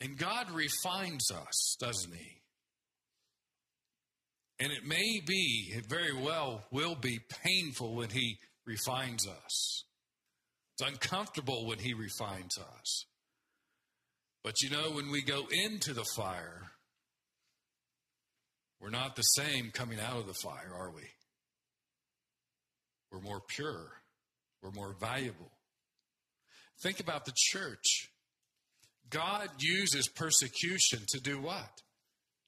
And 0.00 0.16
God 0.16 0.50
refines 0.50 1.30
us, 1.30 1.76
doesn't 1.78 2.14
He? 2.14 2.40
And 4.58 4.72
it 4.72 4.84
may 4.84 5.20
be, 5.26 5.72
it 5.74 5.86
very 5.88 6.14
well 6.14 6.64
will 6.70 6.94
be 6.94 7.20
painful 7.44 7.96
when 7.96 8.10
He 8.10 8.38
refines 8.66 9.26
us. 9.26 9.84
It's 10.74 10.88
uncomfortable 10.88 11.66
when 11.66 11.78
He 11.78 11.92
refines 11.92 12.58
us. 12.58 13.04
But 14.42 14.62
you 14.62 14.70
know, 14.70 14.92
when 14.92 15.10
we 15.10 15.22
go 15.22 15.46
into 15.50 15.92
the 15.92 16.06
fire, 16.16 16.69
we're 18.80 18.90
not 18.90 19.16
the 19.16 19.22
same 19.22 19.70
coming 19.72 20.00
out 20.00 20.16
of 20.16 20.26
the 20.26 20.34
fire, 20.34 20.72
are 20.74 20.90
we? 20.90 21.02
We're 23.12 23.20
more 23.20 23.42
pure. 23.46 23.92
We're 24.62 24.70
more 24.70 24.94
valuable. 24.98 25.50
Think 26.82 27.00
about 27.00 27.24
the 27.24 27.32
church. 27.34 28.10
God 29.10 29.48
uses 29.58 30.08
persecution 30.08 31.00
to 31.08 31.20
do 31.20 31.40
what? 31.40 31.82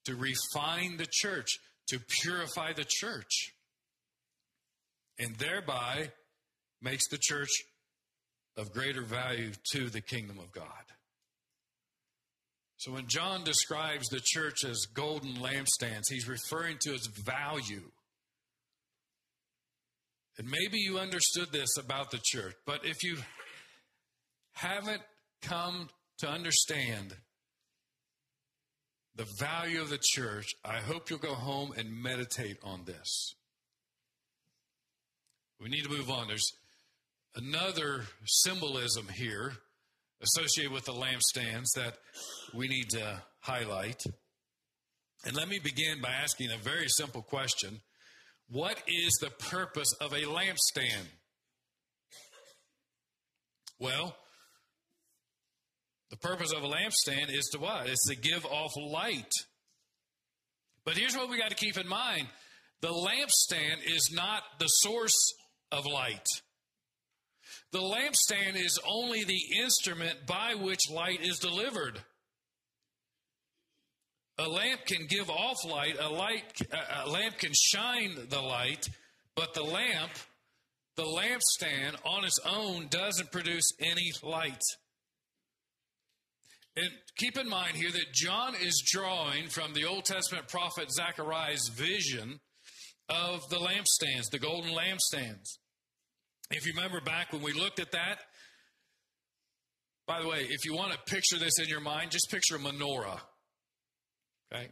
To 0.06 0.14
refine 0.14 0.96
the 0.96 1.06
church, 1.10 1.58
to 1.88 1.98
purify 2.22 2.72
the 2.72 2.86
church, 2.86 3.52
and 5.18 5.36
thereby 5.36 6.12
makes 6.80 7.08
the 7.08 7.18
church 7.20 7.50
of 8.56 8.72
greater 8.72 9.02
value 9.02 9.52
to 9.72 9.88
the 9.90 10.00
kingdom 10.00 10.38
of 10.38 10.52
God. 10.52 10.66
So 12.82 12.90
when 12.90 13.06
John 13.06 13.44
describes 13.44 14.08
the 14.08 14.20
church 14.20 14.64
as 14.64 14.86
golden 14.92 15.34
lampstands, 15.34 16.02
he's 16.08 16.26
referring 16.26 16.78
to 16.80 16.92
its 16.92 17.06
value. 17.06 17.92
And 20.36 20.50
maybe 20.50 20.78
you 20.78 20.98
understood 20.98 21.52
this 21.52 21.76
about 21.78 22.10
the 22.10 22.18
church, 22.24 22.54
but 22.66 22.84
if 22.84 23.04
you 23.04 23.18
haven't 24.54 25.02
come 25.42 25.90
to 26.18 26.28
understand 26.28 27.14
the 29.14 29.28
value 29.38 29.80
of 29.80 29.88
the 29.88 30.00
church, 30.02 30.46
I 30.64 30.78
hope 30.78 31.08
you'll 31.08 31.20
go 31.20 31.34
home 31.34 31.72
and 31.76 32.02
meditate 32.02 32.56
on 32.64 32.82
this. 32.84 33.36
We 35.60 35.68
need 35.68 35.84
to 35.84 35.88
move 35.88 36.10
on. 36.10 36.26
There's 36.26 36.50
another 37.36 38.06
symbolism 38.24 39.06
here 39.06 39.52
associated 40.22 40.72
with 40.72 40.84
the 40.84 40.92
lampstands 40.92 41.72
that 41.74 41.98
we 42.54 42.68
need 42.68 42.90
to 42.90 43.22
highlight. 43.40 44.02
And 45.24 45.36
let 45.36 45.48
me 45.48 45.58
begin 45.58 46.00
by 46.00 46.10
asking 46.10 46.50
a 46.50 46.58
very 46.58 46.88
simple 46.88 47.22
question 47.22 47.80
What 48.48 48.82
is 48.86 49.12
the 49.20 49.30
purpose 49.30 49.92
of 50.00 50.12
a 50.12 50.22
lampstand? 50.22 51.06
Well, 53.78 54.16
the 56.10 56.16
purpose 56.16 56.52
of 56.52 56.62
a 56.62 56.68
lampstand 56.68 57.30
is 57.30 57.48
to 57.52 57.58
what? 57.58 57.88
It's 57.88 58.08
to 58.08 58.16
give 58.16 58.44
off 58.46 58.72
light. 58.76 59.32
But 60.84 60.96
here's 60.96 61.16
what 61.16 61.30
we 61.30 61.38
got 61.38 61.50
to 61.50 61.56
keep 61.56 61.78
in 61.78 61.88
mind 61.88 62.28
the 62.80 62.88
lampstand 62.88 63.78
is 63.84 64.10
not 64.12 64.42
the 64.58 64.66
source 64.66 65.34
of 65.70 65.86
light. 65.86 66.26
The 67.72 67.78
lampstand 67.78 68.56
is 68.56 68.78
only 68.86 69.24
the 69.24 69.40
instrument 69.58 70.26
by 70.26 70.54
which 70.54 70.90
light 70.90 71.22
is 71.22 71.38
delivered. 71.38 72.02
A 74.38 74.46
lamp 74.46 74.84
can 74.86 75.06
give 75.06 75.30
off 75.30 75.56
light, 75.64 75.96
a 75.98 76.08
light 76.08 76.60
a 77.04 77.08
lamp 77.08 77.38
can 77.38 77.52
shine 77.54 78.16
the 78.28 78.40
light, 78.40 78.88
but 79.34 79.54
the 79.54 79.62
lamp, 79.62 80.10
the 80.96 81.04
lampstand 81.04 81.96
on 82.04 82.24
its 82.24 82.38
own 82.44 82.88
doesn't 82.88 83.32
produce 83.32 83.72
any 83.80 84.10
light. 84.22 84.62
And 86.76 86.90
keep 87.16 87.38
in 87.38 87.48
mind 87.48 87.76
here 87.76 87.90
that 87.90 88.12
John 88.14 88.54
is 88.54 88.82
drawing 88.84 89.48
from 89.48 89.74
the 89.74 89.84
Old 89.84 90.04
Testament 90.04 90.48
prophet 90.48 90.90
Zechariah's 90.92 91.70
vision 91.74 92.40
of 93.08 93.48
the 93.50 93.56
lampstands, 93.56 94.30
the 94.30 94.38
golden 94.38 94.72
lampstands. 94.72 95.58
If 96.52 96.66
you 96.66 96.74
remember 96.74 97.00
back 97.00 97.32
when 97.32 97.42
we 97.42 97.52
looked 97.52 97.80
at 97.80 97.92
that, 97.92 98.18
by 100.06 100.20
the 100.20 100.28
way, 100.28 100.46
if 100.50 100.64
you 100.64 100.74
want 100.74 100.92
to 100.92 100.98
picture 101.06 101.38
this 101.38 101.58
in 101.58 101.68
your 101.68 101.80
mind, 101.80 102.10
just 102.10 102.30
picture 102.30 102.56
a 102.56 102.58
menorah. 102.58 103.20
Okay? 104.52 104.68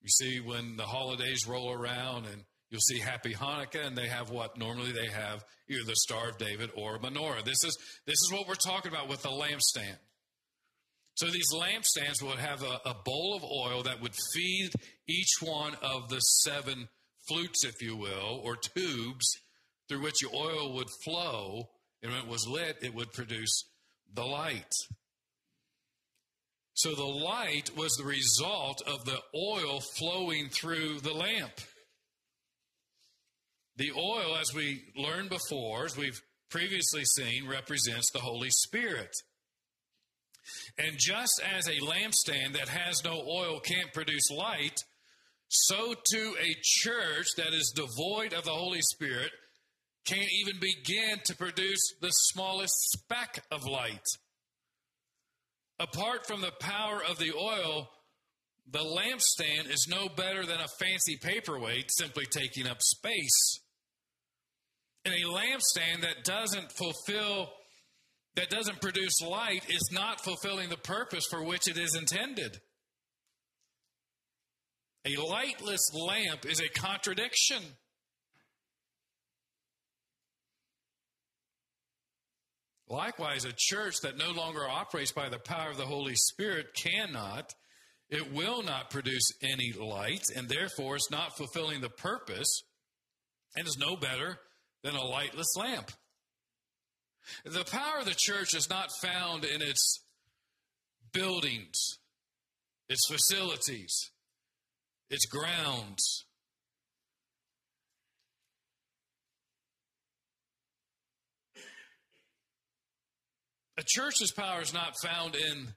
You 0.00 0.08
see 0.08 0.40
when 0.40 0.76
the 0.76 0.84
holidays 0.84 1.46
roll 1.46 1.70
around 1.70 2.26
and 2.26 2.42
you'll 2.70 2.80
see 2.80 2.98
Happy 2.98 3.34
Hanukkah 3.34 3.86
and 3.86 3.96
they 3.96 4.08
have 4.08 4.30
what? 4.30 4.58
Normally 4.58 4.90
they 4.90 5.06
have 5.06 5.44
either 5.70 5.84
the 5.86 5.94
Star 5.94 6.30
of 6.30 6.38
David 6.38 6.70
or 6.74 6.96
a 6.96 6.98
menorah. 6.98 7.44
This 7.44 7.62
is, 7.64 7.76
this 8.06 8.16
is 8.16 8.30
what 8.32 8.48
we're 8.48 8.54
talking 8.54 8.90
about 8.90 9.08
with 9.08 9.22
the 9.22 9.28
lampstand. 9.28 9.98
So 11.14 11.26
these 11.26 11.52
lampstands 11.54 12.22
would 12.22 12.38
have 12.38 12.62
a, 12.62 12.80
a 12.86 12.96
bowl 13.04 13.36
of 13.36 13.44
oil 13.44 13.82
that 13.84 14.00
would 14.00 14.14
feed 14.34 14.70
each 15.06 15.34
one 15.40 15.76
of 15.82 16.08
the 16.08 16.18
seven 16.18 16.88
flutes, 17.28 17.64
if 17.64 17.80
you 17.80 17.96
will, 17.96 18.40
or 18.42 18.56
tubes 18.56 19.36
through 19.92 20.02
which 20.02 20.20
the 20.20 20.34
oil 20.34 20.72
would 20.74 20.88
flow, 21.04 21.68
and 22.02 22.12
when 22.12 22.22
it 22.22 22.26
was 22.26 22.46
lit, 22.48 22.78
it 22.80 22.94
would 22.94 23.12
produce 23.12 23.64
the 24.14 24.24
light. 24.24 24.72
So 26.72 26.94
the 26.94 27.04
light 27.04 27.76
was 27.76 27.92
the 27.92 28.04
result 28.04 28.80
of 28.86 29.04
the 29.04 29.20
oil 29.36 29.80
flowing 29.98 30.48
through 30.48 31.00
the 31.00 31.12
lamp. 31.12 31.52
The 33.76 33.92
oil, 33.92 34.36
as 34.40 34.54
we 34.54 34.82
learned 34.96 35.28
before, 35.28 35.84
as 35.84 35.96
we've 35.96 36.20
previously 36.50 37.02
seen, 37.16 37.46
represents 37.46 38.10
the 38.12 38.20
Holy 38.20 38.50
Spirit. 38.50 39.14
And 40.78 40.96
just 40.98 41.40
as 41.54 41.68
a 41.68 41.84
lampstand 41.84 42.54
that 42.54 42.68
has 42.68 43.04
no 43.04 43.22
oil 43.28 43.60
can't 43.60 43.92
produce 43.92 44.30
light, 44.30 44.78
so 45.48 45.94
too 46.10 46.34
a 46.40 46.56
church 46.62 47.26
that 47.36 47.52
is 47.52 47.74
devoid 47.76 48.32
of 48.32 48.44
the 48.44 48.52
Holy 48.52 48.80
Spirit 48.80 49.30
can't 50.04 50.28
even 50.40 50.60
begin 50.60 51.18
to 51.24 51.36
produce 51.36 51.80
the 52.00 52.10
smallest 52.10 52.74
speck 52.92 53.44
of 53.50 53.60
light. 53.66 54.04
Apart 55.78 56.26
from 56.26 56.40
the 56.40 56.52
power 56.60 57.02
of 57.08 57.18
the 57.18 57.32
oil, 57.34 57.88
the 58.70 58.78
lampstand 58.78 59.70
is 59.70 59.86
no 59.88 60.08
better 60.08 60.44
than 60.44 60.60
a 60.60 60.68
fancy 60.78 61.18
paperweight 61.20 61.90
simply 61.90 62.24
taking 62.26 62.66
up 62.66 62.78
space. 62.80 63.60
And 65.04 65.14
a 65.14 65.26
lampstand 65.26 66.02
that 66.02 66.24
doesn't 66.24 66.72
fulfill, 66.72 67.50
that 68.36 68.50
doesn't 68.50 68.80
produce 68.80 69.20
light, 69.20 69.64
is 69.68 69.90
not 69.92 70.22
fulfilling 70.22 70.68
the 70.68 70.76
purpose 70.76 71.24
for 71.28 71.44
which 71.44 71.68
it 71.68 71.76
is 71.76 71.96
intended. 71.96 72.58
A 75.04 75.16
lightless 75.16 75.92
lamp 75.94 76.46
is 76.46 76.60
a 76.60 76.68
contradiction. 76.68 77.62
Likewise, 82.92 83.46
a 83.46 83.54
church 83.56 83.94
that 84.02 84.18
no 84.18 84.32
longer 84.32 84.68
operates 84.68 85.12
by 85.12 85.30
the 85.30 85.38
power 85.38 85.70
of 85.70 85.78
the 85.78 85.86
Holy 85.86 86.14
Spirit 86.14 86.66
cannot, 86.74 87.54
it 88.10 88.30
will 88.34 88.62
not 88.62 88.90
produce 88.90 89.32
any 89.42 89.72
light, 89.72 90.20
and 90.36 90.46
therefore 90.46 90.96
it's 90.96 91.10
not 91.10 91.34
fulfilling 91.38 91.80
the 91.80 91.88
purpose 91.88 92.64
and 93.56 93.66
is 93.66 93.78
no 93.80 93.96
better 93.96 94.38
than 94.84 94.94
a 94.94 95.02
lightless 95.02 95.56
lamp. 95.56 95.90
The 97.46 97.64
power 97.64 98.00
of 98.00 98.04
the 98.04 98.14
church 98.14 98.54
is 98.54 98.68
not 98.68 98.90
found 99.00 99.46
in 99.46 99.62
its 99.62 100.04
buildings, 101.14 101.78
its 102.90 103.06
facilities, 103.10 104.10
its 105.08 105.24
grounds. 105.24 106.26
A 113.78 113.82
church's 113.86 114.32
power 114.32 114.60
is 114.60 114.74
not 114.74 114.94
found 115.02 115.34
in 115.34 115.68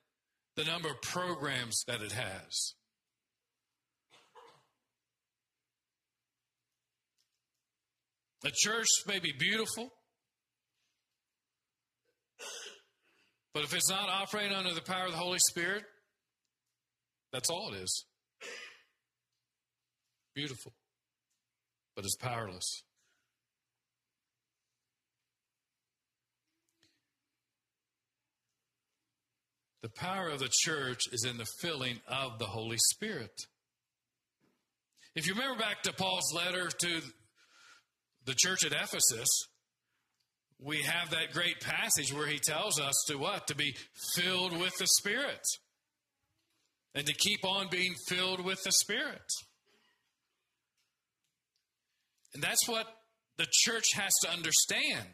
the 0.55 0.65
number 0.65 0.89
of 0.89 1.01
programs 1.01 1.83
that 1.87 2.01
it 2.01 2.11
has. 2.11 2.73
A 8.45 8.51
church 8.53 8.87
may 9.07 9.19
be 9.19 9.33
beautiful, 9.39 9.89
but 13.53 13.63
if 13.63 13.73
it's 13.73 13.89
not 13.89 14.07
operating 14.07 14.55
under 14.55 14.73
the 14.73 14.81
power 14.81 15.05
of 15.05 15.11
the 15.11 15.17
Holy 15.17 15.39
Spirit, 15.49 15.83
that's 17.33 17.49
all 17.49 17.73
it 17.73 17.81
is. 17.81 18.05
Beautiful, 20.35 20.73
but 21.95 22.05
it's 22.05 22.17
powerless. 22.17 22.83
The 29.85 30.01
power 30.01 30.29
of 30.29 30.39
the 30.39 30.49
church 30.51 31.01
is 31.11 31.25
in 31.29 31.37
the 31.37 31.45
filling 31.61 31.99
of 32.07 32.39
the 32.39 32.47
Holy 32.47 32.79
Spirit. 32.95 33.39
If 35.15 35.27
you 35.27 35.35
remember 35.35 35.59
back 35.59 35.83
to 35.83 35.93
Paul's 35.93 36.33
letter 36.33 36.69
to 36.69 37.01
the 38.25 38.33
church 38.35 38.65
at 38.65 38.71
Ephesus, 38.71 39.27
we 40.59 40.81
have 40.81 41.11
that 41.11 41.33
great 41.33 41.59
passage 41.61 42.11
where 42.11 42.25
he 42.25 42.39
tells 42.39 42.79
us 42.79 42.95
to 43.09 43.17
what? 43.17 43.45
To 43.45 43.55
be 43.55 43.75
filled 44.15 44.57
with 44.57 44.75
the 44.79 44.87
Spirit. 44.87 45.45
And 46.95 47.05
to 47.05 47.13
keep 47.13 47.45
on 47.45 47.67
being 47.69 47.93
filled 48.07 48.43
with 48.43 48.63
the 48.63 48.71
Spirit. 48.71 49.29
And 52.33 52.41
that's 52.41 52.67
what 52.67 52.87
the 53.37 53.45
church 53.51 53.93
has 53.93 54.13
to 54.23 54.31
understand. 54.31 55.09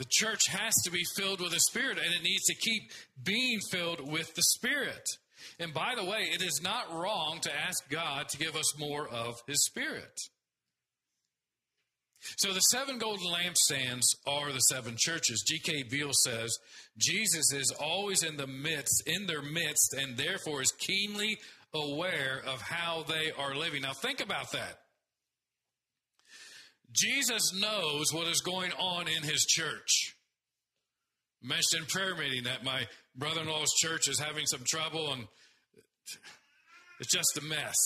The 0.00 0.06
church 0.08 0.48
has 0.48 0.72
to 0.84 0.90
be 0.90 1.04
filled 1.14 1.42
with 1.42 1.52
the 1.52 1.60
Spirit, 1.60 1.98
and 1.98 2.14
it 2.14 2.22
needs 2.22 2.44
to 2.44 2.54
keep 2.54 2.90
being 3.22 3.60
filled 3.70 4.10
with 4.10 4.34
the 4.34 4.42
Spirit. 4.56 5.06
And 5.58 5.74
by 5.74 5.92
the 5.94 6.06
way, 6.06 6.30
it 6.32 6.40
is 6.40 6.62
not 6.64 6.90
wrong 6.90 7.40
to 7.42 7.54
ask 7.54 7.86
God 7.90 8.30
to 8.30 8.38
give 8.38 8.56
us 8.56 8.78
more 8.78 9.06
of 9.06 9.34
His 9.46 9.62
Spirit. 9.66 10.18
So 12.38 12.54
the 12.54 12.60
seven 12.60 12.96
golden 12.96 13.26
lampstands 13.26 14.06
are 14.26 14.50
the 14.50 14.60
seven 14.60 14.96
churches. 14.98 15.44
G.K. 15.46 15.84
Beale 15.90 16.14
says 16.24 16.56
Jesus 16.96 17.52
is 17.52 17.70
always 17.78 18.22
in 18.22 18.38
the 18.38 18.46
midst, 18.46 19.02
in 19.06 19.26
their 19.26 19.42
midst, 19.42 19.94
and 19.98 20.16
therefore 20.16 20.62
is 20.62 20.72
keenly 20.78 21.36
aware 21.74 22.42
of 22.46 22.62
how 22.62 23.04
they 23.06 23.32
are 23.32 23.54
living. 23.54 23.82
Now 23.82 23.92
think 23.92 24.22
about 24.22 24.52
that. 24.52 24.78
Jesus 26.92 27.52
knows 27.58 28.12
what 28.12 28.26
is 28.26 28.40
going 28.40 28.72
on 28.72 29.06
in 29.08 29.22
his 29.22 29.44
church. 29.44 30.14
I 31.42 31.48
mentioned 31.48 31.82
in 31.82 31.86
prayer 31.86 32.14
meeting 32.16 32.44
that 32.44 32.64
my 32.64 32.86
brother 33.16 33.42
in 33.42 33.48
law's 33.48 33.72
church 33.78 34.08
is 34.08 34.18
having 34.18 34.46
some 34.46 34.62
trouble 34.66 35.12
and 35.12 35.26
it's 37.00 37.14
just 37.14 37.38
a 37.38 37.42
mess. 37.42 37.76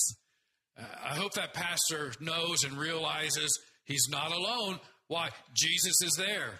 I 0.77 1.15
hope 1.15 1.33
that 1.33 1.53
pastor 1.53 2.11
knows 2.19 2.63
and 2.63 2.77
realizes 2.77 3.57
he's 3.85 4.07
not 4.09 4.31
alone. 4.31 4.79
Why? 5.07 5.29
Jesus 5.53 6.01
is 6.03 6.15
there. 6.17 6.59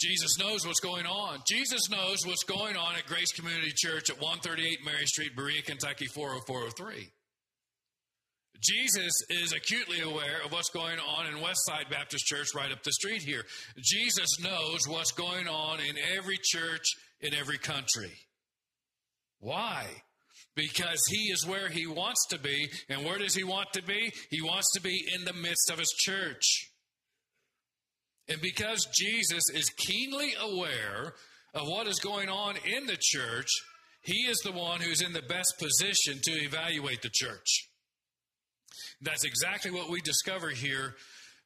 Jesus 0.00 0.38
knows 0.38 0.66
what's 0.66 0.80
going 0.80 1.06
on. 1.06 1.38
Jesus 1.48 1.88
knows 1.88 2.26
what's 2.26 2.44
going 2.44 2.76
on 2.76 2.96
at 2.96 3.06
Grace 3.06 3.32
Community 3.32 3.72
Church 3.74 4.10
at 4.10 4.16
138 4.16 4.84
Mary 4.84 5.06
Street, 5.06 5.34
Berea, 5.34 5.62
Kentucky 5.62 6.06
40403. 6.06 7.10
Jesus 8.62 9.12
is 9.28 9.52
acutely 9.52 10.00
aware 10.00 10.40
of 10.44 10.52
what's 10.52 10.70
going 10.70 10.98
on 10.98 11.26
in 11.26 11.34
Westside 11.34 11.90
Baptist 11.90 12.24
Church 12.24 12.54
right 12.54 12.72
up 12.72 12.82
the 12.82 12.92
street 12.92 13.22
here. 13.22 13.42
Jesus 13.82 14.40
knows 14.40 14.88
what's 14.88 15.12
going 15.12 15.48
on 15.48 15.80
in 15.80 15.96
every 16.16 16.38
church 16.42 16.84
in 17.20 17.34
every 17.34 17.58
country. 17.58 18.12
Why? 19.40 19.86
Because 20.54 21.00
he 21.10 21.32
is 21.32 21.46
where 21.46 21.68
he 21.68 21.86
wants 21.86 22.26
to 22.30 22.38
be. 22.38 22.68
And 22.88 23.04
where 23.04 23.18
does 23.18 23.34
he 23.34 23.44
want 23.44 23.72
to 23.72 23.82
be? 23.82 24.12
He 24.30 24.40
wants 24.40 24.70
to 24.74 24.80
be 24.80 25.04
in 25.14 25.24
the 25.24 25.32
midst 25.32 25.70
of 25.70 25.78
his 25.78 25.92
church. 25.98 26.70
And 28.28 28.40
because 28.40 28.88
Jesus 28.98 29.50
is 29.52 29.68
keenly 29.70 30.32
aware 30.40 31.14
of 31.52 31.68
what 31.68 31.86
is 31.86 31.98
going 31.98 32.28
on 32.28 32.54
in 32.64 32.86
the 32.86 32.96
church, 32.98 33.48
he 34.00 34.26
is 34.28 34.38
the 34.38 34.52
one 34.52 34.80
who's 34.80 35.02
in 35.02 35.12
the 35.12 35.22
best 35.22 35.54
position 35.58 36.20
to 36.22 36.32
evaluate 36.32 37.02
the 37.02 37.10
church. 37.12 37.68
That's 39.00 39.24
exactly 39.24 39.70
what 39.70 39.90
we 39.90 40.00
discover 40.00 40.50
here 40.50 40.94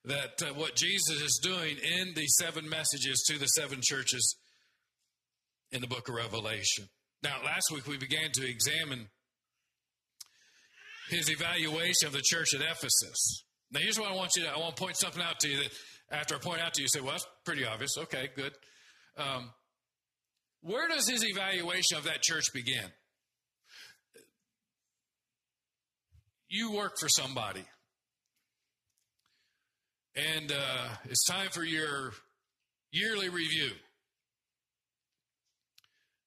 that 0.05 0.43
uh, 0.43 0.55
what 0.55 0.75
Jesus 0.77 1.21
is 1.21 1.41
doing 1.43 1.77
in 1.77 2.15
the 2.15 2.27
seven 2.27 2.69
messages 2.69 3.25
to 3.29 3.39
the 3.39 3.47
seven 3.47 3.81
churches 3.83 4.37
in 5.71 5.81
the 5.81 5.87
book 5.87 6.09
of 6.09 6.15
Revelation. 6.15 6.89
Now, 7.23 7.37
last 7.45 7.71
week 7.73 7.87
we 7.87 7.97
began 7.97 8.31
to 8.35 8.49
examine 8.49 9.09
his 11.11 11.31
evaluation 11.31 12.07
of 12.07 12.13
the 12.13 12.23
church 12.23 12.55
at 12.55 12.61
Ephesus. 12.61 13.45
Now, 13.71 13.81
here's 13.81 13.99
what 13.99 14.11
I 14.11 14.15
want 14.15 14.31
you 14.37 14.45
to 14.45 14.51
I 14.51 14.59
want 14.59 14.77
to 14.77 14.83
point 14.83 14.97
something 14.97 15.23
out 15.23 15.41
to 15.41 15.49
you 15.49 15.59
that 15.59 15.73
after 16.11 16.37
I 16.37 16.39
point 16.39 16.61
out 16.61 16.75
to 16.75 16.81
you, 16.81 16.85
you 16.85 16.89
say, 16.89 17.01
well, 17.01 17.13
that's 17.13 17.27
pretty 17.45 17.67
obvious. 17.67 17.97
Okay, 17.99 18.29
good. 18.35 18.53
Um, 19.17 19.51
where 20.63 20.89
does 20.89 21.09
his 21.09 21.25
evaluation 21.25 21.99
of 21.99 22.05
that 22.05 22.23
church 22.23 22.47
begin? 22.55 22.85
You 26.49 26.73
work 26.73 26.95
for 26.99 27.09
somebody. 27.09 27.65
And 30.17 30.51
uh, 30.51 30.89
it's 31.05 31.25
time 31.27 31.49
for 31.51 31.63
your 31.63 32.13
yearly 32.91 33.29
review. 33.29 33.71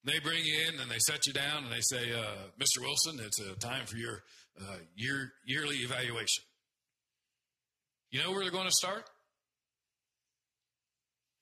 They 0.03 0.19
bring 0.19 0.43
you 0.43 0.67
in 0.67 0.79
and 0.79 0.89
they 0.89 0.97
set 0.99 1.27
you 1.27 1.33
down 1.33 1.63
and 1.63 1.71
they 1.71 1.81
say, 1.81 2.11
uh, 2.11 2.49
Mr. 2.59 2.81
Wilson, 2.81 3.19
it's 3.23 3.39
a 3.39 3.55
time 3.55 3.85
for 3.85 3.97
your 3.97 4.23
uh, 4.59 4.77
year, 4.95 5.31
yearly 5.45 5.77
evaluation. 5.77 6.43
You 8.09 8.23
know 8.23 8.31
where 8.31 8.41
they're 8.41 8.51
going 8.51 8.67
to 8.67 8.71
start? 8.71 9.09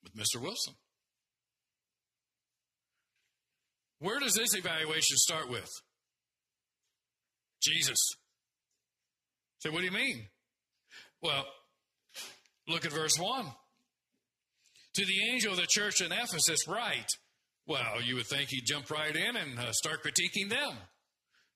With 0.02 0.14
Mr. 0.14 0.40
Wilson. 0.40 0.74
Where 3.98 4.18
does 4.18 4.34
this 4.34 4.54
evaluation 4.54 5.16
start 5.16 5.50
with? 5.50 5.68
Jesus. 7.62 7.98
Say, 9.60 9.70
what 9.70 9.80
do 9.80 9.84
you 9.84 9.92
mean? 9.92 10.26
Well, 11.22 11.44
look 12.66 12.84
at 12.84 12.92
verse 12.92 13.18
1. 13.18 13.46
To 14.94 15.04
the 15.04 15.30
angel 15.30 15.52
of 15.52 15.58
the 15.58 15.66
church 15.68 16.00
in 16.00 16.12
Ephesus, 16.12 16.66
write. 16.66 17.10
Well, 17.66 18.02
you 18.02 18.16
would 18.16 18.26
think 18.26 18.48
he'd 18.50 18.66
jump 18.66 18.90
right 18.90 19.14
in 19.14 19.36
and 19.36 19.58
uh, 19.58 19.72
start 19.72 20.02
critiquing 20.02 20.48
them. 20.48 20.72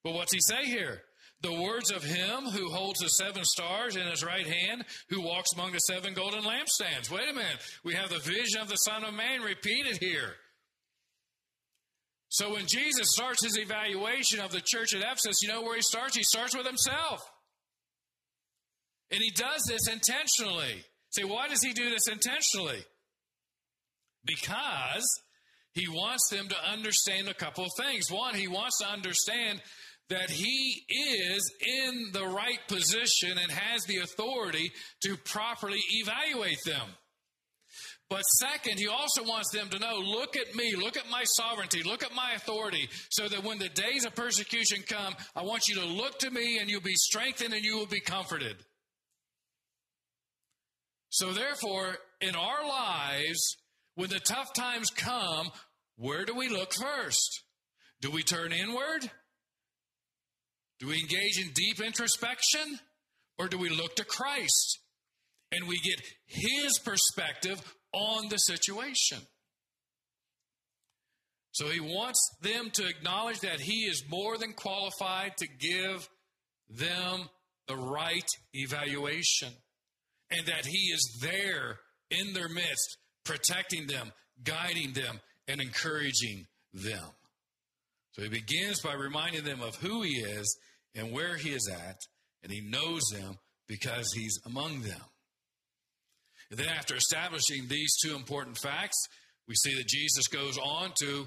But 0.04 0.14
what's 0.14 0.32
he 0.32 0.40
say 0.40 0.66
here? 0.66 1.00
The 1.42 1.60
words 1.60 1.90
of 1.90 2.04
him 2.04 2.44
who 2.44 2.70
holds 2.70 3.00
the 3.00 3.08
seven 3.08 3.42
stars 3.44 3.96
in 3.96 4.06
his 4.06 4.24
right 4.24 4.46
hand, 4.46 4.84
who 5.08 5.20
walks 5.20 5.52
among 5.54 5.72
the 5.72 5.78
seven 5.78 6.14
golden 6.14 6.42
lampstands. 6.42 7.10
Wait 7.10 7.28
a 7.28 7.34
minute. 7.34 7.58
We 7.84 7.94
have 7.94 8.10
the 8.10 8.18
vision 8.18 8.60
of 8.60 8.68
the 8.68 8.76
Son 8.76 9.04
of 9.04 9.12
Man 9.14 9.42
repeated 9.42 9.98
here. 9.98 10.34
So 12.28 12.52
when 12.52 12.66
Jesus 12.66 13.08
starts 13.10 13.44
his 13.44 13.58
evaluation 13.58 14.40
of 14.40 14.52
the 14.52 14.62
church 14.64 14.94
at 14.94 15.02
Ephesus, 15.02 15.42
you 15.42 15.48
know 15.48 15.62
where 15.62 15.76
he 15.76 15.82
starts? 15.82 16.16
He 16.16 16.22
starts 16.22 16.56
with 16.56 16.66
himself. 16.66 17.20
And 19.14 19.22
he 19.22 19.30
does 19.30 19.62
this 19.68 19.86
intentionally. 19.86 20.84
Say, 21.10 21.22
why 21.22 21.46
does 21.46 21.62
he 21.62 21.72
do 21.72 21.88
this 21.88 22.08
intentionally? 22.10 22.82
Because 24.24 25.04
he 25.72 25.86
wants 25.86 26.28
them 26.32 26.48
to 26.48 26.56
understand 26.72 27.28
a 27.28 27.34
couple 27.34 27.64
of 27.64 27.70
things. 27.78 28.10
One, 28.10 28.34
he 28.34 28.48
wants 28.48 28.78
to 28.80 28.88
understand 28.88 29.62
that 30.08 30.30
he 30.30 30.82
is 30.88 31.48
in 31.64 32.10
the 32.12 32.26
right 32.26 32.58
position 32.66 33.38
and 33.40 33.52
has 33.52 33.84
the 33.84 33.98
authority 33.98 34.72
to 35.04 35.16
properly 35.18 35.78
evaluate 36.00 36.58
them. 36.66 36.88
But 38.10 38.22
second, 38.40 38.80
he 38.80 38.88
also 38.88 39.22
wants 39.22 39.52
them 39.52 39.68
to 39.68 39.78
know 39.78 39.96
look 39.96 40.36
at 40.36 40.56
me, 40.56 40.74
look 40.74 40.96
at 40.96 41.08
my 41.08 41.22
sovereignty, 41.36 41.84
look 41.84 42.02
at 42.02 42.12
my 42.16 42.32
authority, 42.32 42.88
so 43.10 43.28
that 43.28 43.44
when 43.44 43.58
the 43.58 43.68
days 43.68 44.04
of 44.04 44.16
persecution 44.16 44.82
come, 44.88 45.14
I 45.36 45.44
want 45.44 45.68
you 45.68 45.76
to 45.76 45.86
look 45.86 46.18
to 46.18 46.32
me 46.32 46.58
and 46.58 46.68
you'll 46.68 46.80
be 46.80 46.96
strengthened 46.96 47.54
and 47.54 47.64
you 47.64 47.78
will 47.78 47.86
be 47.86 48.00
comforted. 48.00 48.56
So, 51.14 51.32
therefore, 51.32 51.96
in 52.20 52.34
our 52.34 52.68
lives, 52.68 53.56
when 53.94 54.10
the 54.10 54.18
tough 54.18 54.52
times 54.52 54.90
come, 54.90 55.52
where 55.96 56.24
do 56.24 56.34
we 56.34 56.48
look 56.48 56.74
first? 56.74 57.44
Do 58.00 58.10
we 58.10 58.24
turn 58.24 58.52
inward? 58.52 59.08
Do 60.80 60.88
we 60.88 60.98
engage 60.98 61.38
in 61.40 61.52
deep 61.54 61.80
introspection? 61.80 62.80
Or 63.38 63.46
do 63.46 63.58
we 63.58 63.68
look 63.68 63.94
to 63.94 64.04
Christ 64.04 64.80
and 65.52 65.68
we 65.68 65.78
get 65.78 66.04
His 66.26 66.80
perspective 66.80 67.62
on 67.92 68.28
the 68.28 68.38
situation? 68.38 69.18
So 71.52 71.68
he 71.68 71.78
wants 71.78 72.18
them 72.42 72.70
to 72.72 72.88
acknowledge 72.88 73.38
that 73.42 73.60
he 73.60 73.84
is 73.84 74.02
more 74.08 74.36
than 74.36 74.52
qualified 74.52 75.36
to 75.36 75.46
give 75.46 76.08
them 76.68 77.28
the 77.68 77.76
right 77.76 78.28
evaluation 78.52 79.52
and 80.30 80.46
that 80.46 80.66
he 80.66 80.92
is 80.92 81.18
there 81.22 81.78
in 82.10 82.32
their 82.32 82.48
midst, 82.48 82.98
protecting 83.24 83.86
them, 83.86 84.12
guiding 84.42 84.92
them, 84.92 85.20
and 85.48 85.60
encouraging 85.60 86.46
them. 86.72 87.04
So 88.12 88.22
he 88.22 88.28
begins 88.28 88.80
by 88.80 88.94
reminding 88.94 89.44
them 89.44 89.60
of 89.60 89.76
who 89.76 90.02
he 90.02 90.20
is 90.20 90.56
and 90.94 91.12
where 91.12 91.36
he 91.36 91.50
is 91.50 91.68
at, 91.68 91.96
and 92.42 92.52
he 92.52 92.60
knows 92.60 93.02
them 93.12 93.38
because 93.66 94.12
he's 94.14 94.38
among 94.46 94.82
them. 94.82 95.00
And 96.50 96.58
then, 96.58 96.68
after 96.68 96.94
establishing 96.94 97.66
these 97.68 97.96
two 98.04 98.14
important 98.14 98.58
facts, 98.58 98.96
we 99.48 99.54
see 99.54 99.74
that 99.76 99.88
Jesus 99.88 100.28
goes 100.28 100.58
on 100.58 100.92
to 101.00 101.26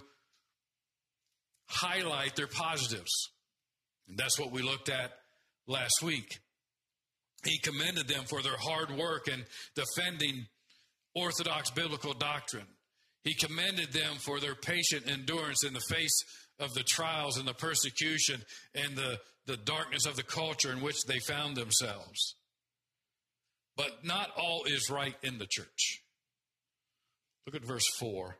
highlight 1.68 2.36
their 2.36 2.48
positives. 2.48 3.12
And 4.08 4.18
that's 4.18 4.40
what 4.40 4.52
we 4.52 4.62
looked 4.62 4.90
at 4.90 5.12
last 5.68 6.02
week. 6.02 6.40
He 7.48 7.60
commended 7.60 8.10
them 8.10 8.26
for 8.26 8.42
their 8.42 8.58
hard 8.60 8.92
work 8.92 9.30
in 9.30 9.46
defending 9.74 10.48
orthodox 11.16 11.72
biblical 11.72 12.14
doctrine. 12.14 12.68
He 13.24 13.34
commended 13.34 13.94
them 13.94 14.18
for 14.18 14.40
their 14.40 14.56
patient 14.56 15.10
endurance 15.10 15.64
in 15.66 15.74
the 15.74 15.80
face 15.90 16.18
of 16.60 16.74
the 16.74 16.84
trials 16.84 17.38
and 17.38 17.48
the 17.48 17.54
persecution 17.54 18.42
and 18.76 18.98
the, 18.98 19.20
the 19.46 19.58
darkness 19.58 20.06
of 20.06 20.18
the 20.18 20.24
culture 20.24 20.74
in 20.74 20.82
which 20.82 20.98
they 21.08 21.20
found 21.20 21.56
themselves. 21.56 22.36
But 23.78 24.04
not 24.04 24.30
all 24.36 24.64
is 24.66 24.90
right 24.90 25.16
in 25.24 25.38
the 25.38 25.48
church. 25.50 26.02
Look 27.46 27.56
at 27.56 27.66
verse 27.66 27.88
4. 28.00 28.38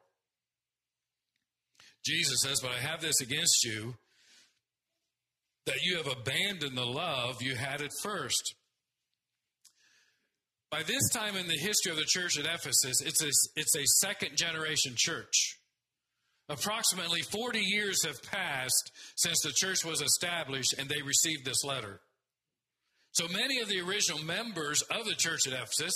Jesus 2.06 2.42
says, 2.44 2.60
But 2.62 2.72
I 2.72 2.80
have 2.80 3.02
this 3.02 3.22
against 3.22 3.64
you, 3.64 3.96
that 5.66 5.82
you 5.84 5.98
have 5.98 6.08
abandoned 6.08 6.78
the 6.78 6.86
love 6.86 7.42
you 7.42 7.56
had 7.56 7.82
at 7.82 7.92
first. 8.02 8.56
By 10.70 10.84
this 10.84 11.10
time 11.14 11.38
in 11.38 11.48
the 11.48 11.58
history 11.58 11.92
of 11.92 11.98
the 11.98 12.06
church 12.06 12.38
at 12.38 12.46
Ephesus, 12.46 13.02
it's 13.02 13.24
a, 13.24 13.30
it's 13.56 13.76
a 13.76 13.86
second 14.06 14.36
generation 14.36 14.94
church. 14.98 15.58
Approximately 16.50 17.22
40 17.22 17.60
years 17.60 18.06
have 18.06 18.22
passed 18.24 18.92
since 19.16 19.42
the 19.42 19.54
church 19.56 19.86
was 19.86 20.02
established 20.02 20.76
and 20.78 20.90
they 20.90 21.02
received 21.02 21.46
this 21.46 21.64
letter. 21.64 22.02
So 23.12 23.28
many 23.28 23.60
of 23.60 23.68
the 23.68 23.82
original 23.82 24.24
members 24.24 24.82
of 24.84 25.06
the 25.06 25.16
church 25.16 25.48
at 25.48 25.54
Ephesus 25.54 25.94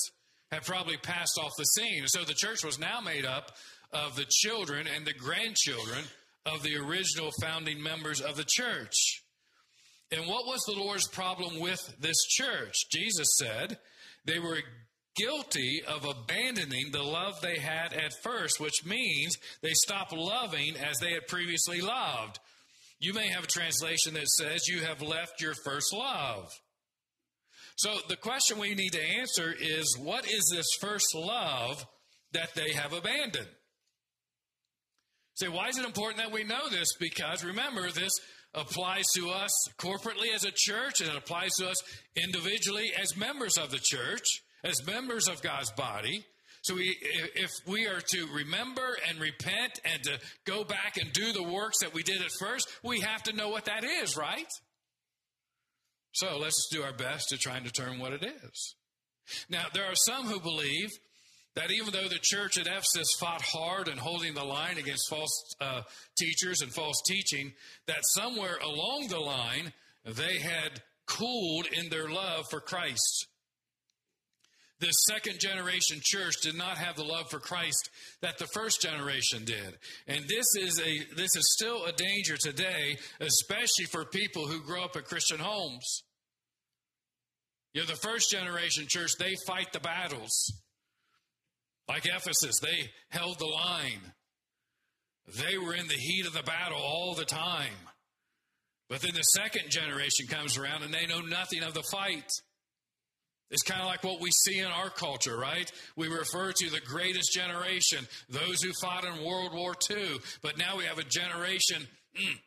have 0.52 0.66
probably 0.66 0.98
passed 0.98 1.38
off 1.42 1.52
the 1.58 1.64
scene. 1.64 2.08
So 2.08 2.24
the 2.24 2.34
church 2.34 2.64
was 2.64 2.80
now 2.80 3.00
made 3.00 3.26
up 3.26 3.52
of 3.94 4.16
the 4.16 4.26
children 4.30 4.88
and 4.94 5.06
the 5.06 5.14
grandchildren 5.14 6.04
of 6.46 6.64
the 6.64 6.78
original 6.78 7.32
founding 7.42 7.82
members 7.82 8.22
of 8.22 8.36
the 8.36 8.46
church. 8.48 9.24
And 10.12 10.28
what 10.28 10.46
was 10.46 10.62
the 10.66 10.80
Lord's 10.80 11.08
problem 11.08 11.60
with 11.60 11.96
this 12.00 12.18
church? 12.28 12.74
Jesus 12.92 13.38
said, 13.40 13.78
they 14.26 14.40
were 14.40 14.60
guilty 15.16 15.82
of 15.88 16.06
abandoning 16.06 16.92
the 16.92 17.04
love 17.04 17.42
they 17.42 17.60
had 17.60 17.94
at 17.94 18.14
first, 18.24 18.60
which 18.60 18.86
means 18.86 19.36
they 19.62 19.74
stopped 19.74 20.14
loving 20.14 20.76
as 20.78 20.98
they 21.00 21.12
had 21.12 21.28
previously 21.28 21.82
loved. 21.82 22.40
You 23.00 23.14
may 23.14 23.28
have 23.28 23.46
a 23.46 23.48
translation 23.48 24.14
that 24.14 24.28
says 24.28 24.68
you 24.68 24.82
have 24.82 25.02
left 25.02 25.42
your 25.42 25.54
first 25.66 25.94
love. 25.94 26.50
So 27.76 27.98
the 28.08 28.16
question 28.16 28.60
we 28.60 28.76
need 28.76 28.92
to 28.92 29.02
answer 29.02 29.54
is 29.60 29.98
what 29.98 30.26
is 30.26 30.44
this 30.54 30.68
first 30.80 31.16
love 31.16 31.86
that 32.34 32.54
they 32.56 32.72
have 32.74 32.94
abandoned? 32.94 33.48
Say, 35.36 35.48
why 35.48 35.70
is 35.70 35.78
it 35.78 35.86
important 35.86 36.18
that 36.18 36.32
we 36.32 36.44
know 36.44 36.70
this? 36.70 36.90
Because 37.00 37.44
remember, 37.44 37.90
this 37.90 38.12
applies 38.54 39.06
to 39.16 39.30
us 39.30 39.52
corporately 39.78 40.34
as 40.34 40.44
a 40.44 40.52
church, 40.54 41.02
and 41.02 41.10
it 41.10 41.16
applies 41.16 41.52
to 41.60 41.70
us 41.70 41.78
individually 42.16 42.92
as 43.00 43.16
members 43.16 43.58
of 43.58 43.72
the 43.72 43.80
church, 43.82 44.26
as 44.64 44.86
members 44.86 45.28
of 45.28 45.42
God's 45.42 45.72
body. 45.72 46.26
So, 46.64 46.76
we, 46.76 46.96
if 47.02 47.50
we 47.66 47.88
are 47.88 48.02
to 48.02 48.28
remember 48.28 48.96
and 49.10 49.20
repent 49.20 49.80
and 49.84 50.04
to 50.04 50.20
go 50.46 50.64
back 50.64 50.98
and 51.02 51.12
do 51.12 51.34
the 51.34 51.42
works 51.42 51.80
that 51.82 51.94
we 51.94 52.04
did 52.04 52.22
at 52.22 52.30
first, 52.40 52.70
we 52.84 53.00
have 53.00 53.24
to 53.24 53.34
know 53.34 53.50
what 53.50 53.66
that 53.66 53.84
is, 53.84 54.16
right? 54.16 54.48
So, 56.12 56.38
let's 56.38 56.68
do 56.72 56.84
our 56.84 56.94
best 56.94 57.30
to 57.30 57.38
try 57.38 57.56
and 57.56 57.66
determine 57.66 58.00
what 58.00 58.14
it 58.14 58.24
is. 58.24 58.76
Now, 59.50 59.66
there 59.74 59.86
are 59.86 59.96
some 59.96 60.28
who 60.28 60.40
believe 60.40 60.90
that 61.56 61.72
even 61.72 61.92
though 61.92 62.08
the 62.08 62.20
church 62.22 62.58
at 62.58 62.68
Ephesus 62.68 63.08
fought 63.20 63.42
hard 63.42 63.88
and 63.88 64.00
holding 64.00 64.34
the 64.34 64.44
line 64.44 64.78
against 64.78 65.10
false 65.10 65.56
uh, 65.60 65.82
teachers 66.18 66.62
and 66.62 66.74
false 66.74 67.02
teaching, 67.06 67.52
that 67.88 68.00
somewhere 68.14 68.58
along 68.64 69.08
the 69.10 69.20
line 69.20 69.74
they 70.06 70.40
had 70.40 70.82
cooled 71.06 71.68
in 71.74 71.90
their 71.90 72.10
love 72.10 72.46
for 72.50 72.60
Christ. 72.60 73.28
This 74.80 74.96
second 75.08 75.40
generation 75.40 76.00
church 76.02 76.34
did 76.42 76.56
not 76.56 76.80
have 76.80 76.96
the 76.96 77.04
love 77.04 77.30
for 77.30 77.40
Christ 77.40 77.92
that 78.22 78.40
the 78.40 78.48
first 78.52 78.82
generation 78.82 79.46
did. 79.46 79.78
And 80.08 80.26
this 80.28 80.56
is 80.60 80.80
a 80.80 81.16
this 81.16 81.36
is 81.36 81.56
still 81.56 81.86
a 81.86 81.92
danger 81.92 82.36
today, 82.36 82.98
especially 83.20 83.86
for 83.92 84.06
people 84.06 84.48
who 84.48 84.64
grow 84.64 84.84
up 84.84 84.98
in 84.98 85.04
Christian 85.04 85.38
homes. 85.38 86.02
You 87.74 87.82
know, 87.82 87.88
the 87.88 87.96
first 87.96 88.32
generation 88.32 88.86
church, 88.90 89.12
they 89.20 89.36
fight 89.46 89.72
the 89.72 89.80
battles. 89.80 90.32
Like 91.92 92.06
Ephesus, 92.06 92.58
they 92.62 92.90
held 93.10 93.38
the 93.38 93.48
line. 93.48 94.14
They 95.28 95.58
were 95.58 95.74
in 95.74 95.90
the 95.90 95.94
heat 95.94 96.26
of 96.26 96.32
the 96.32 96.42
battle 96.42 96.80
all 96.82 97.16
the 97.16 97.26
time. 97.26 97.90
But 98.88 99.02
then 99.02 99.14
the 99.14 99.22
second 99.22 99.70
generation 99.70 100.28
comes 100.28 100.58
around 100.58 100.84
and 100.84 100.94
they 100.94 101.06
know 101.06 101.20
nothing 101.20 101.64
of 101.64 101.74
the 101.74 101.84
fight. 101.92 102.32
It's 103.50 103.64
kind 103.64 103.82
of 103.82 103.88
like 103.88 104.06
what 104.06 104.22
we 104.22 104.30
see 104.46 104.60
in 104.60 104.68
our 104.68 104.90
culture, 104.90 105.38
right? 105.38 105.70
We 105.98 106.08
refer 106.08 106.54
to 106.54 106.70
the 106.70 106.80
greatest 106.80 107.34
generation, 107.34 108.08
those 108.30 108.64
who 108.64 108.72
fought 108.82 109.04
in 109.04 109.26
World 109.26 109.54
War 109.54 109.74
II. 109.90 110.18
But 110.42 110.58
now 110.58 110.78
we 110.78 110.86
have 110.86 110.98
a 110.98 111.04
generation, 111.04 111.86
mm, 112.18 112.40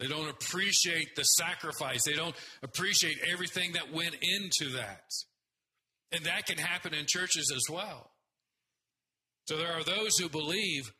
they 0.00 0.08
don't 0.08 0.28
appreciate 0.28 1.14
the 1.14 1.22
sacrifice, 1.22 2.02
they 2.04 2.14
don't 2.14 2.34
appreciate 2.64 3.18
everything 3.32 3.74
that 3.74 3.92
went 3.92 4.16
into 4.20 4.72
that. 4.72 5.12
And 6.10 6.24
that 6.24 6.46
can 6.46 6.58
happen 6.58 6.92
in 6.92 7.04
churches 7.06 7.52
as 7.54 7.72
well. 7.72 8.10
So 9.46 9.56
there 9.56 9.72
are 9.72 9.84
those 9.84 10.18
who 10.18 10.28
believe 10.28 10.92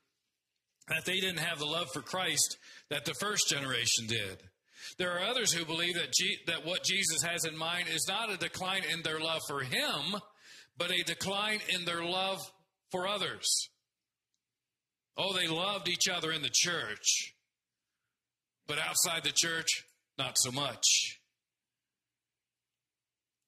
that 0.88 1.04
they 1.04 1.18
didn't 1.18 1.38
have 1.40 1.58
the 1.58 1.66
love 1.66 1.88
for 1.92 2.00
Christ 2.00 2.58
that 2.90 3.04
the 3.04 3.14
first 3.14 3.48
generation 3.48 4.06
did. 4.06 4.38
There 4.98 5.12
are 5.16 5.28
others 5.28 5.52
who 5.52 5.64
believe 5.64 5.94
that, 5.94 6.12
that 6.46 6.64
what 6.64 6.84
Jesus 6.84 7.22
has 7.22 7.44
in 7.44 7.56
mind 7.58 7.88
is 7.88 8.06
not 8.08 8.30
a 8.30 8.36
decline 8.36 8.82
in 8.92 9.02
their 9.02 9.18
love 9.18 9.40
for 9.48 9.60
Him, 9.60 10.20
but 10.78 10.92
a 10.92 11.02
decline 11.02 11.58
in 11.70 11.84
their 11.84 12.04
love 12.04 12.40
for 12.92 13.08
others. 13.08 13.68
Oh, 15.16 15.32
they 15.32 15.48
loved 15.48 15.88
each 15.88 16.08
other 16.08 16.30
in 16.30 16.42
the 16.42 16.50
church, 16.52 17.34
but 18.68 18.78
outside 18.78 19.24
the 19.24 19.32
church, 19.34 19.84
not 20.18 20.36
so 20.36 20.52
much. 20.52 21.18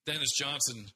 Dennis 0.07 0.33
Johnson 0.37 0.87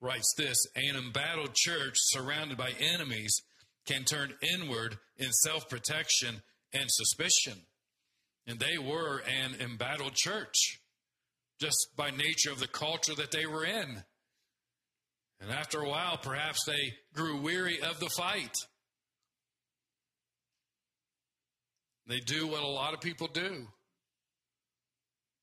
writes 0.00 0.32
this 0.36 0.58
An 0.76 0.96
embattled 0.96 1.54
church 1.54 1.94
surrounded 1.96 2.56
by 2.56 2.70
enemies 2.78 3.42
can 3.86 4.04
turn 4.04 4.34
inward 4.54 4.98
in 5.16 5.30
self 5.32 5.68
protection 5.68 6.42
and 6.72 6.84
suspicion. 6.88 7.62
And 8.46 8.58
they 8.58 8.78
were 8.78 9.22
an 9.26 9.56
embattled 9.60 10.14
church 10.14 10.80
just 11.60 11.88
by 11.96 12.10
nature 12.10 12.52
of 12.52 12.60
the 12.60 12.68
culture 12.68 13.14
that 13.14 13.30
they 13.30 13.46
were 13.46 13.64
in. 13.64 14.02
And 15.40 15.50
after 15.50 15.80
a 15.80 15.88
while, 15.88 16.16
perhaps 16.16 16.64
they 16.64 16.94
grew 17.14 17.40
weary 17.40 17.80
of 17.80 18.00
the 18.00 18.08
fight. 18.08 18.54
They 22.06 22.20
do 22.20 22.46
what 22.46 22.62
a 22.62 22.66
lot 22.66 22.94
of 22.94 23.00
people 23.00 23.28
do. 23.28 23.66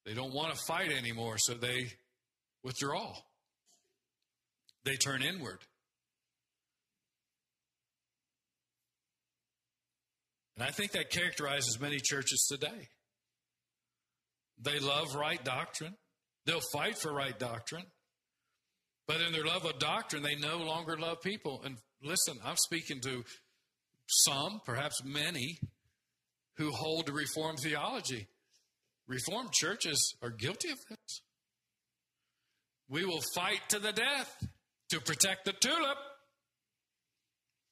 They 0.06 0.14
don't 0.14 0.34
want 0.34 0.54
to 0.54 0.62
fight 0.68 0.92
anymore, 0.92 1.36
so 1.38 1.54
they 1.54 1.92
withdraw. 2.64 3.14
They 4.86 4.96
turn 4.96 5.24
inward. 5.24 5.60
And 10.56 10.66
I 10.66 10.72
think 10.72 10.92
that 10.92 11.10
characterizes 11.10 11.80
many 11.82 12.00
churches 12.00 12.48
today. 12.50 12.88
They 14.62 14.80
love 14.80 15.16
right 15.16 15.44
doctrine. 15.44 15.96
They'll 16.46 16.62
fight 16.72 16.98
for 16.98 17.14
right 17.14 17.38
doctrine. 17.38 17.86
But 19.08 19.22
in 19.22 19.34
their 19.34 19.44
love 19.44 19.66
of 19.66 19.80
doctrine, 19.80 20.24
they 20.24 20.36
no 20.36 20.60
longer 20.60 20.98
love 20.98 21.22
people. 21.22 21.62
And 21.66 21.78
listen, 22.02 22.38
I'm 22.46 22.56
speaking 22.56 23.02
to 23.02 23.24
some, 24.08 24.62
perhaps 24.66 25.04
many, 25.04 25.58
who 26.58 26.72
hold 26.72 27.08
to 27.08 27.14
Reformed 27.14 27.60
theology. 27.60 28.28
Reformed 29.08 29.52
churches 29.52 30.16
are 30.22 30.30
guilty 30.30 30.70
of 30.70 30.78
this. 30.90 31.22
We 32.88 33.04
will 33.04 33.22
fight 33.36 33.62
to 33.70 33.80
the 33.80 33.92
death 33.92 34.48
to 34.90 35.00
protect 35.02 35.46
the 35.46 35.54
tulip, 35.54 35.98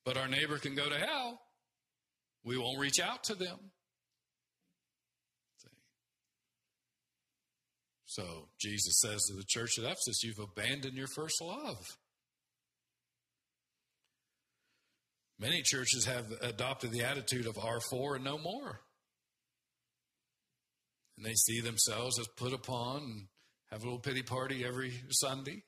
but 0.05 0.17
our 0.17 0.27
neighbor 0.27 0.57
can 0.57 0.75
go 0.75 0.89
to 0.89 0.97
hell. 0.97 1.39
We 2.43 2.57
won't 2.57 2.79
reach 2.79 2.99
out 2.99 3.23
to 3.25 3.35
them. 3.35 3.57
So 8.05 8.47
Jesus 8.59 8.99
says 8.99 9.23
to 9.23 9.33
the 9.33 9.45
church 9.47 9.79
at 9.79 9.85
Ephesus, 9.85 10.23
You've 10.23 10.37
abandoned 10.37 10.95
your 10.95 11.07
first 11.15 11.41
love. 11.41 11.97
Many 15.39 15.63
churches 15.63 16.05
have 16.05 16.31
adopted 16.41 16.91
the 16.91 17.03
attitude 17.03 17.47
of 17.47 17.55
R4 17.55 18.17
and 18.17 18.23
no 18.23 18.37
more. 18.37 18.81
And 21.17 21.25
they 21.25 21.33
see 21.33 21.59
themselves 21.59 22.19
as 22.19 22.27
put 22.37 22.53
upon 22.53 23.01
and 23.01 23.27
have 23.71 23.81
a 23.81 23.85
little 23.85 23.99
pity 23.99 24.21
party 24.21 24.63
every 24.63 24.93
Sunday, 25.09 25.63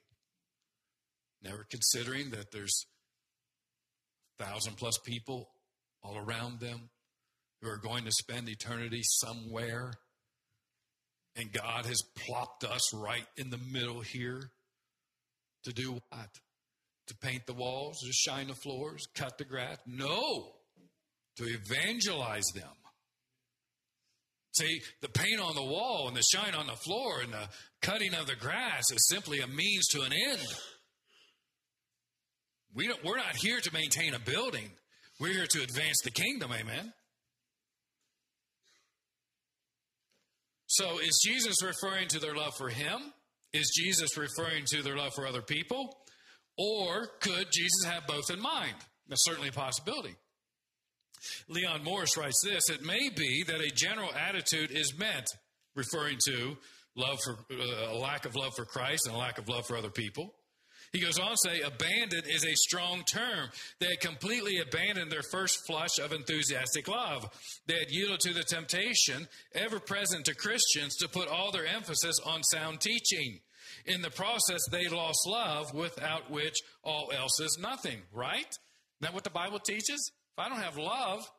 never 1.45 1.65
considering 1.69 2.31
that 2.31 2.51
there's 2.51 2.85
thousand 4.37 4.75
plus 4.75 4.97
people 5.05 5.49
all 6.03 6.17
around 6.17 6.59
them 6.59 6.89
who 7.61 7.69
are 7.69 7.77
going 7.77 8.03
to 8.03 8.11
spend 8.11 8.49
eternity 8.49 9.01
somewhere 9.03 9.93
and 11.35 11.51
God 11.51 11.85
has 11.85 12.01
plopped 12.15 12.63
us 12.63 12.93
right 12.93 13.25
in 13.37 13.49
the 13.49 13.59
middle 13.71 14.01
here 14.01 14.51
to 15.65 15.73
do 15.73 15.93
what? 15.93 16.29
To 17.07 17.17
paint 17.17 17.45
the 17.45 17.53
walls, 17.53 17.99
to 17.99 18.11
shine 18.13 18.47
the 18.47 18.55
floors, 18.55 19.05
cut 19.15 19.37
the 19.37 19.45
grass? 19.45 19.77
No, 19.85 20.53
to 21.37 21.43
evangelize 21.43 22.45
them. 22.55 22.63
See, 24.57 24.81
the 25.01 25.09
paint 25.09 25.41
on 25.41 25.55
the 25.55 25.65
wall 25.65 26.07
and 26.07 26.15
the 26.15 26.23
shine 26.23 26.55
on 26.55 26.67
the 26.67 26.77
floor 26.77 27.19
and 27.21 27.33
the 27.33 27.49
cutting 27.81 28.13
of 28.13 28.25
the 28.25 28.37
grass 28.37 28.83
is 28.89 29.09
simply 29.09 29.41
a 29.41 29.47
means 29.47 29.87
to 29.89 30.01
an 30.01 30.13
end. 30.13 30.47
We 32.75 32.87
don't, 32.87 33.03
we're 33.03 33.17
not 33.17 33.37
here 33.37 33.59
to 33.61 33.73
maintain 33.73 34.13
a 34.13 34.19
building. 34.19 34.69
We're 35.19 35.31
here 35.31 35.47
to 35.47 35.63
advance 35.63 36.01
the 36.03 36.11
kingdom, 36.11 36.51
amen. 36.51 36.93
So, 40.67 40.99
is 40.99 41.21
Jesus 41.25 41.63
referring 41.63 42.09
to 42.09 42.19
their 42.19 42.35
love 42.35 42.53
for 42.57 42.67
him? 42.67 43.13
Is 43.53 43.71
Jesus 43.73 44.17
referring 44.17 44.65
to 44.71 44.81
their 44.83 44.97
love 44.97 45.13
for 45.15 45.25
other 45.25 45.41
people? 45.41 45.97
Or 46.57 47.07
could 47.21 47.47
Jesus 47.53 47.85
have 47.85 48.07
both 48.07 48.29
in 48.29 48.41
mind? 48.41 48.75
That's 49.07 49.23
certainly 49.23 49.49
a 49.49 49.53
possibility. 49.53 50.15
Leon 51.47 51.83
Morris 51.83 52.17
writes 52.17 52.41
this 52.43 52.69
It 52.69 52.83
may 52.83 53.09
be 53.15 53.43
that 53.47 53.61
a 53.61 53.71
general 53.73 54.13
attitude 54.13 54.71
is 54.71 54.97
meant, 54.97 55.27
referring 55.75 56.17
to 56.27 56.57
love 56.97 57.19
for 57.23 57.37
uh, 57.53 57.93
a 57.93 57.97
lack 57.97 58.25
of 58.25 58.35
love 58.35 58.53
for 58.55 58.65
Christ 58.65 59.07
and 59.07 59.15
a 59.15 59.19
lack 59.19 59.37
of 59.37 59.47
love 59.47 59.65
for 59.65 59.77
other 59.77 59.89
people. 59.89 60.33
He 60.95 61.01
goes 61.01 61.19
on 61.19 61.31
to 61.31 61.37
say, 61.37 61.59
abandoned 61.59 62.23
is 62.25 62.45
a 62.45 62.55
strong 62.55 63.03
term. 63.03 63.49
They 63.79 63.87
had 63.87 63.99
completely 63.99 64.59
abandoned 64.59 65.11
their 65.11 65.23
first 65.29 65.59
flush 65.67 65.99
of 65.99 66.13
enthusiastic 66.13 66.87
love. 66.87 67.27
They 67.67 67.79
had 67.79 67.91
yielded 67.91 68.21
to 68.21 68.33
the 68.33 68.45
temptation, 68.45 69.27
ever 69.53 69.81
present 69.81 70.23
to 70.23 70.33
Christians, 70.33 70.95
to 70.97 71.09
put 71.09 71.27
all 71.27 71.51
their 71.51 71.65
emphasis 71.65 72.15
on 72.25 72.43
sound 72.43 72.79
teaching. 72.79 73.41
In 73.85 74.01
the 74.01 74.09
process, 74.09 74.61
they 74.71 74.87
lost 74.87 75.19
love, 75.27 75.73
without 75.73 76.31
which 76.31 76.55
all 76.81 77.11
else 77.13 77.41
is 77.41 77.57
nothing, 77.59 77.99
right? 78.13 78.47
Isn't 78.47 79.01
that 79.01 79.13
what 79.13 79.25
the 79.25 79.29
Bible 79.29 79.59
teaches? 79.59 80.13
If 80.31 80.39
I 80.39 80.47
don't 80.47 80.61
have 80.61 80.77
love, 80.77 81.29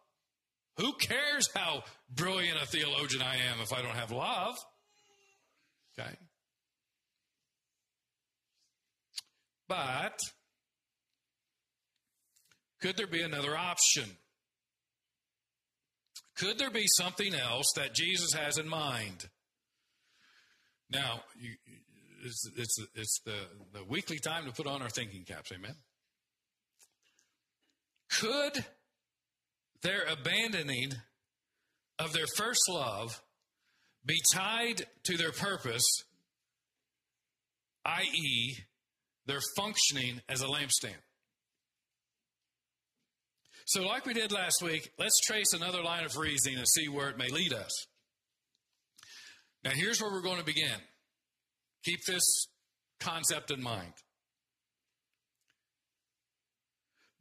who 0.77 0.93
cares 0.93 1.49
how 1.55 1.85
brilliant 2.15 2.61
a 2.63 2.67
theologian 2.67 3.23
I 3.23 3.37
am 3.37 3.63
if 3.63 3.73
I 3.73 3.81
don't 3.81 3.97
have 3.97 4.13
love? 4.13 4.55
Okay. 5.99 6.15
But 9.69 10.19
could 12.81 12.97
there 12.97 13.07
be 13.07 13.23
another 13.23 13.57
option? 13.57 14.11
Could 16.37 16.59
there 16.59 16.71
be 16.71 16.87
something 16.99 17.35
else 17.35 17.67
that 17.77 17.95
Jesus 17.95 18.33
has 18.35 18.59
in 18.59 18.69
mind? 18.69 19.29
Now, 20.91 21.23
you, 21.41 21.55
it's, 22.25 22.51
it's, 22.57 22.79
it's 22.95 23.21
the, 23.25 23.39
the 23.73 23.85
weekly 23.85 24.19
time 24.19 24.45
to 24.47 24.53
put 24.53 24.67
on 24.67 24.83
our 24.83 24.91
thinking 24.91 25.25
caps, 25.25 25.51
amen? 25.53 25.75
Could 28.21 28.65
their 29.83 30.05
abandoning 30.05 30.93
of 31.99 32.13
their 32.13 32.27
first 32.37 32.61
love 32.69 33.23
be 34.05 34.17
tied 34.33 34.87
to 35.05 35.17
their 35.17 35.33
purpose, 35.33 35.85
i.e., 37.85 38.57
they're 39.27 39.41
functioning 39.57 40.21
as 40.29 40.43
a 40.43 40.47
lampstand. 40.47 40.95
So, 43.67 43.83
like 43.83 44.07
we 44.07 44.15
did 44.15 44.31
last 44.31 44.63
week, 44.63 44.91
let's 44.99 45.19
trace 45.27 45.53
another 45.53 45.83
line 45.83 46.05
of 46.05 46.17
reasoning 46.17 46.59
and 46.59 46.69
see 46.69 46.89
where 46.89 47.09
it 47.09 47.19
may 47.19 47.29
lead 47.29 47.53
us. 47.53 47.73
Now, 49.65 49.73
here's 49.75 50.01
where 50.01 50.13
we're 50.13 50.23
going 50.23 50.39
to 50.39 50.45
begin. 50.45 50.79
Keep 51.85 51.99
this 52.07 52.47
concept 53.01 53.51
in 53.51 53.61
mind. 53.61 53.93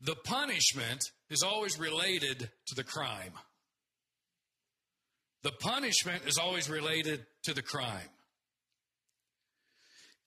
The 0.01 0.15
punishment 0.15 1.03
is 1.31 1.41
always 1.41 1.79
related 1.79 2.51
to 2.67 2.75
the 2.75 2.83
crime. 2.83 3.33
The 5.41 5.51
punishment 5.51 6.23
is 6.27 6.37
always 6.37 6.69
related 6.69 7.25
to 7.45 7.53
the 7.55 7.63
crime. 7.63 8.09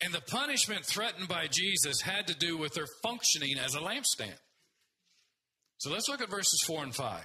And 0.01 0.15
the 0.15 0.21
punishment 0.21 0.85
threatened 0.85 1.29
by 1.29 1.49
Jesus 1.51 2.01
had 2.03 2.29
to 2.29 2.35
do 2.35 2.57
with 2.57 2.75
their 2.75 2.87
functioning 3.03 3.59
as 3.59 3.75
a 3.75 3.81
lampstand. 3.81 4.39
So 5.79 5.91
let's 5.91 6.09
look 6.09 6.21
at 6.21 6.31
verses 6.31 6.63
4 6.67 6.85
and 6.85 6.95
5. 6.95 7.25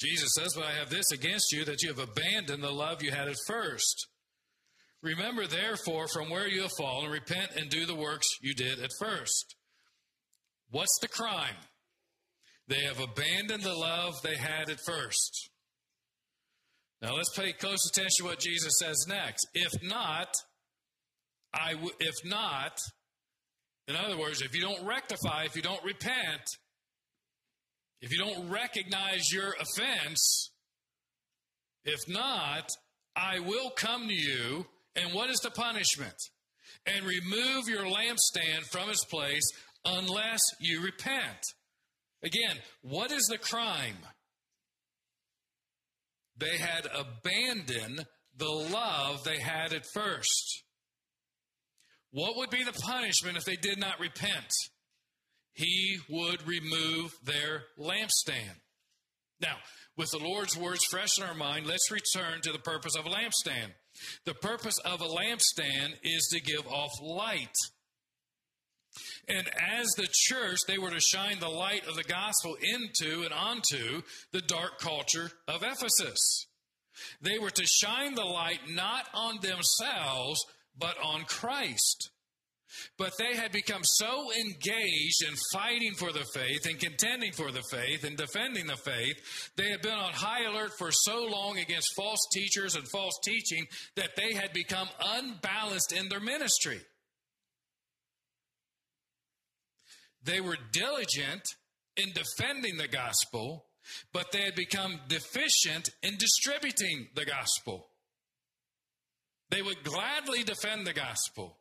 Jesus 0.00 0.30
says, 0.34 0.54
But 0.54 0.64
I 0.64 0.72
have 0.72 0.88
this 0.88 1.12
against 1.12 1.52
you 1.52 1.64
that 1.66 1.82
you 1.82 1.90
have 1.90 1.98
abandoned 1.98 2.62
the 2.62 2.70
love 2.70 3.02
you 3.02 3.10
had 3.10 3.28
at 3.28 3.36
first. 3.46 4.06
Remember, 5.02 5.46
therefore, 5.46 6.06
from 6.08 6.30
where 6.30 6.48
you 6.48 6.62
have 6.62 6.72
fallen, 6.78 7.10
repent 7.10 7.52
and 7.56 7.70
do 7.70 7.86
the 7.86 7.94
works 7.94 8.26
you 8.40 8.54
did 8.54 8.80
at 8.80 8.90
first. 8.98 9.56
What's 10.70 10.98
the 11.00 11.08
crime? 11.08 11.56
They 12.68 12.82
have 12.84 13.00
abandoned 13.00 13.62
the 13.62 13.74
love 13.74 14.14
they 14.22 14.36
had 14.36 14.70
at 14.70 14.78
first. 14.86 15.49
Now 17.02 17.14
let's 17.16 17.36
pay 17.36 17.52
close 17.52 17.78
attention 17.90 18.16
to 18.18 18.24
what 18.24 18.40
Jesus 18.40 18.72
says 18.78 19.06
next. 19.08 19.46
If 19.54 19.72
not, 19.82 20.34
I 21.54 21.72
w- 21.72 21.94
if 21.98 22.14
not, 22.24 22.78
in 23.88 23.96
other 23.96 24.18
words, 24.18 24.42
if 24.42 24.54
you 24.54 24.60
don't 24.60 24.84
rectify, 24.84 25.44
if 25.44 25.56
you 25.56 25.62
don't 25.62 25.82
repent, 25.82 26.42
if 28.02 28.12
you 28.12 28.18
don't 28.18 28.50
recognize 28.50 29.32
your 29.32 29.54
offense, 29.60 30.50
if 31.84 32.00
not, 32.08 32.68
I 33.16 33.40
will 33.40 33.70
come 33.70 34.08
to 34.08 34.14
you. 34.14 34.66
And 34.96 35.14
what 35.14 35.30
is 35.30 35.38
the 35.38 35.50
punishment? 35.50 36.16
And 36.86 37.04
remove 37.04 37.68
your 37.68 37.84
lampstand 37.84 38.64
from 38.70 38.90
its 38.90 39.04
place 39.04 39.48
unless 39.84 40.40
you 40.60 40.82
repent. 40.82 41.40
Again, 42.22 42.56
what 42.82 43.10
is 43.10 43.24
the 43.24 43.38
crime? 43.38 43.96
They 46.40 46.56
had 46.56 46.86
abandoned 46.86 48.06
the 48.36 48.50
love 48.50 49.22
they 49.24 49.38
had 49.38 49.74
at 49.74 49.84
first. 49.92 50.64
What 52.12 52.36
would 52.36 52.50
be 52.50 52.64
the 52.64 52.72
punishment 52.72 53.36
if 53.36 53.44
they 53.44 53.56
did 53.56 53.78
not 53.78 54.00
repent? 54.00 54.50
He 55.52 55.98
would 56.08 56.46
remove 56.48 57.12
their 57.22 57.64
lampstand. 57.78 58.56
Now, 59.40 59.56
with 59.96 60.10
the 60.10 60.18
Lord's 60.18 60.56
words 60.56 60.84
fresh 60.90 61.18
in 61.18 61.24
our 61.24 61.34
mind, 61.34 61.66
let's 61.66 61.90
return 61.90 62.40
to 62.42 62.52
the 62.52 62.58
purpose 62.58 62.96
of 62.96 63.06
a 63.06 63.10
lampstand. 63.10 63.72
The 64.24 64.34
purpose 64.34 64.78
of 64.84 65.02
a 65.02 65.06
lampstand 65.06 65.94
is 66.02 66.28
to 66.32 66.40
give 66.40 66.66
off 66.66 66.90
light. 67.02 67.54
And 69.28 69.48
as 69.48 69.86
the 69.96 70.08
church, 70.10 70.58
they 70.66 70.78
were 70.78 70.90
to 70.90 71.00
shine 71.00 71.38
the 71.38 71.48
light 71.48 71.86
of 71.86 71.96
the 71.96 72.04
gospel 72.04 72.56
into 72.60 73.22
and 73.22 73.32
onto 73.32 74.02
the 74.32 74.42
dark 74.42 74.78
culture 74.78 75.30
of 75.48 75.62
Ephesus. 75.62 76.46
They 77.20 77.38
were 77.38 77.50
to 77.50 77.66
shine 77.66 78.14
the 78.14 78.24
light 78.24 78.60
not 78.68 79.06
on 79.14 79.38
themselves, 79.40 80.40
but 80.78 80.96
on 81.02 81.24
Christ. 81.24 82.10
But 82.98 83.12
they 83.18 83.34
had 83.34 83.50
become 83.50 83.82
so 83.82 84.30
engaged 84.32 85.24
in 85.26 85.34
fighting 85.52 85.94
for 85.94 86.12
the 86.12 86.24
faith 86.32 86.66
and 86.66 86.78
contending 86.78 87.32
for 87.32 87.50
the 87.50 87.64
faith 87.70 88.04
and 88.04 88.16
defending 88.16 88.66
the 88.66 88.76
faith, 88.76 89.50
they 89.56 89.70
had 89.70 89.82
been 89.82 89.98
on 89.98 90.12
high 90.12 90.44
alert 90.44 90.72
for 90.78 90.90
so 90.92 91.24
long 91.26 91.58
against 91.58 91.96
false 91.96 92.20
teachers 92.32 92.76
and 92.76 92.86
false 92.88 93.18
teaching 93.24 93.66
that 93.96 94.14
they 94.16 94.34
had 94.34 94.52
become 94.52 94.88
unbalanced 95.04 95.92
in 95.92 96.08
their 96.08 96.20
ministry. 96.20 96.80
They 100.22 100.40
were 100.40 100.56
diligent 100.72 101.42
in 101.96 102.12
defending 102.12 102.76
the 102.76 102.88
gospel, 102.88 103.66
but 104.12 104.32
they 104.32 104.42
had 104.42 104.54
become 104.54 105.00
deficient 105.08 105.90
in 106.02 106.16
distributing 106.18 107.08
the 107.14 107.24
gospel. 107.24 107.88
They 109.50 109.62
would 109.62 109.82
gladly 109.82 110.44
defend 110.44 110.86
the 110.86 110.92
gospel, 110.92 111.58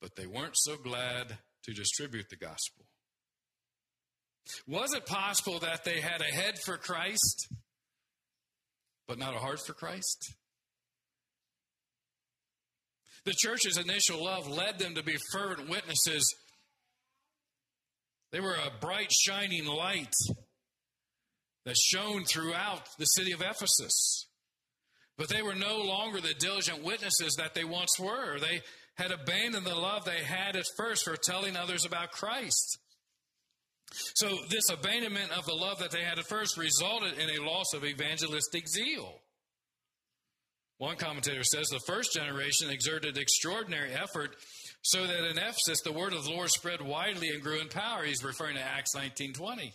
but 0.00 0.14
they 0.16 0.26
weren't 0.26 0.56
so 0.56 0.76
glad 0.76 1.38
to 1.64 1.72
distribute 1.72 2.28
the 2.30 2.36
gospel. 2.36 2.86
Was 4.66 4.94
it 4.94 5.06
possible 5.06 5.58
that 5.60 5.84
they 5.84 6.00
had 6.00 6.20
a 6.20 6.32
head 6.34 6.58
for 6.64 6.76
Christ, 6.76 7.48
but 9.06 9.18
not 9.18 9.34
a 9.34 9.38
heart 9.38 9.60
for 9.66 9.74
Christ? 9.74 10.34
The 13.24 13.34
church's 13.36 13.76
initial 13.76 14.24
love 14.24 14.48
led 14.48 14.78
them 14.78 14.94
to 14.94 15.02
be 15.02 15.16
fervent 15.32 15.68
witnesses. 15.68 16.24
They 18.32 18.40
were 18.40 18.54
a 18.54 18.78
bright, 18.80 19.12
shining 19.12 19.66
light 19.66 20.14
that 21.66 21.76
shone 21.76 22.24
throughout 22.24 22.88
the 22.98 23.04
city 23.04 23.32
of 23.32 23.42
Ephesus. 23.42 24.26
But 25.18 25.28
they 25.28 25.42
were 25.42 25.54
no 25.54 25.82
longer 25.82 26.20
the 26.20 26.34
diligent 26.38 26.82
witnesses 26.82 27.34
that 27.38 27.54
they 27.54 27.64
once 27.64 27.98
were. 27.98 28.38
They 28.38 28.62
had 28.94 29.12
abandoned 29.12 29.66
the 29.66 29.74
love 29.74 30.04
they 30.04 30.24
had 30.24 30.56
at 30.56 30.64
first 30.76 31.04
for 31.04 31.16
telling 31.16 31.56
others 31.56 31.84
about 31.84 32.12
Christ. 32.12 32.78
So, 34.14 34.38
this 34.48 34.70
abandonment 34.70 35.32
of 35.36 35.44
the 35.46 35.54
love 35.54 35.80
that 35.80 35.90
they 35.90 36.02
had 36.02 36.18
at 36.18 36.28
first 36.28 36.56
resulted 36.56 37.18
in 37.18 37.28
a 37.28 37.44
loss 37.44 37.74
of 37.74 37.84
evangelistic 37.84 38.68
zeal. 38.68 39.20
One 40.80 40.96
commentator 40.96 41.44
says 41.44 41.68
the 41.68 41.78
first 41.86 42.14
generation 42.14 42.70
exerted 42.70 43.18
extraordinary 43.18 43.92
effort 43.92 44.34
so 44.80 45.06
that 45.06 45.28
in 45.28 45.36
Ephesus 45.36 45.82
the 45.84 45.92
word 45.92 46.14
of 46.14 46.24
the 46.24 46.30
Lord 46.30 46.48
spread 46.48 46.80
widely 46.80 47.28
and 47.28 47.42
grew 47.42 47.60
in 47.60 47.68
power. 47.68 48.02
He's 48.02 48.24
referring 48.24 48.56
to 48.56 48.62
Acts 48.62 48.94
19:20. 48.94 49.74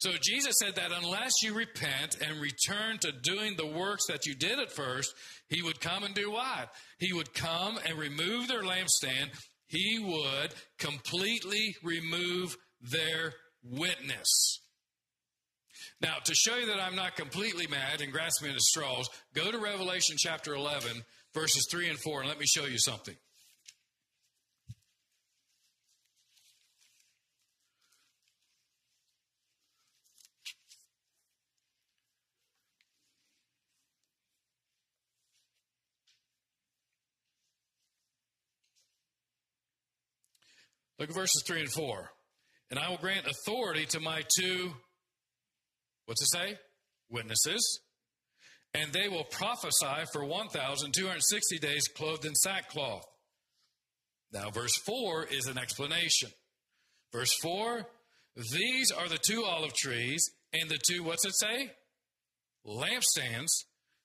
So 0.00 0.12
Jesus 0.20 0.56
said 0.60 0.74
that 0.74 0.92
unless 0.92 1.32
you 1.42 1.54
repent 1.54 2.20
and 2.20 2.38
return 2.38 2.98
to 2.98 3.12
doing 3.12 3.56
the 3.56 3.64
works 3.64 4.04
that 4.08 4.26
you 4.26 4.34
did 4.34 4.58
at 4.58 4.72
first, 4.72 5.14
he 5.48 5.62
would 5.62 5.80
come 5.80 6.04
and 6.04 6.14
do 6.14 6.30
what? 6.30 6.70
He 6.98 7.14
would 7.14 7.32
come 7.32 7.78
and 7.78 7.98
remove 7.98 8.48
their 8.48 8.62
lampstand. 8.62 9.30
He 9.68 9.98
would 9.98 10.52
completely 10.78 11.76
remove 11.82 12.58
their 12.82 13.32
witness. 13.62 14.60
Now, 16.00 16.16
to 16.24 16.34
show 16.34 16.56
you 16.56 16.66
that 16.66 16.80
I'm 16.80 16.94
not 16.94 17.16
completely 17.16 17.66
mad 17.66 18.02
and 18.02 18.12
grasping 18.12 18.50
at 18.50 18.60
straws, 18.60 19.08
go 19.34 19.50
to 19.50 19.58
Revelation 19.58 20.16
chapter 20.18 20.54
11, 20.54 21.02
verses 21.34 21.66
3 21.70 21.88
and 21.88 21.98
4, 21.98 22.20
and 22.20 22.28
let 22.28 22.38
me 22.38 22.44
show 22.46 22.66
you 22.66 22.78
something. 22.78 23.16
Look 40.98 41.10
at 41.10 41.14
verses 41.14 41.42
3 41.46 41.60
and 41.60 41.70
4. 41.70 42.10
And 42.70 42.78
I 42.78 42.88
will 42.90 42.96
grant 42.96 43.26
authority 43.26 43.86
to 43.86 44.00
my 44.00 44.22
two 44.38 44.72
What's 46.06 46.22
it 46.22 46.32
say? 46.32 46.58
Witnesses. 47.10 47.80
And 48.74 48.92
they 48.92 49.08
will 49.08 49.24
prophesy 49.24 50.04
for 50.12 50.24
1,260 50.24 51.58
days 51.58 51.88
clothed 51.88 52.24
in 52.24 52.34
sackcloth. 52.34 53.04
Now, 54.32 54.50
verse 54.50 54.76
4 54.84 55.26
is 55.26 55.46
an 55.46 55.58
explanation. 55.58 56.30
Verse 57.12 57.32
4 57.42 57.86
These 58.52 58.90
are 58.90 59.08
the 59.08 59.18
two 59.18 59.44
olive 59.44 59.74
trees 59.74 60.30
and 60.52 60.68
the 60.68 60.78
two, 60.90 61.02
what's 61.02 61.24
it 61.24 61.36
say? 61.36 61.70
Lampstands 62.66 63.64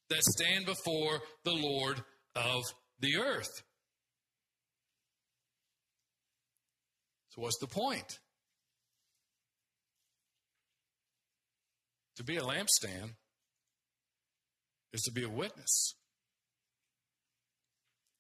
that 0.10 0.24
stand 0.24 0.66
before 0.66 1.22
the 1.44 1.54
Lord 1.54 2.04
of 2.36 2.64
the 3.00 3.18
earth. 3.18 3.64
So, 7.30 7.42
what's 7.42 7.60
the 7.60 7.68
point? 7.68 8.20
To 12.22 12.26
be 12.26 12.38
a 12.38 12.42
lampstand 12.42 13.16
is 14.94 15.02
to 15.06 15.12
be 15.12 15.24
a 15.24 15.30
witness. 15.30 15.96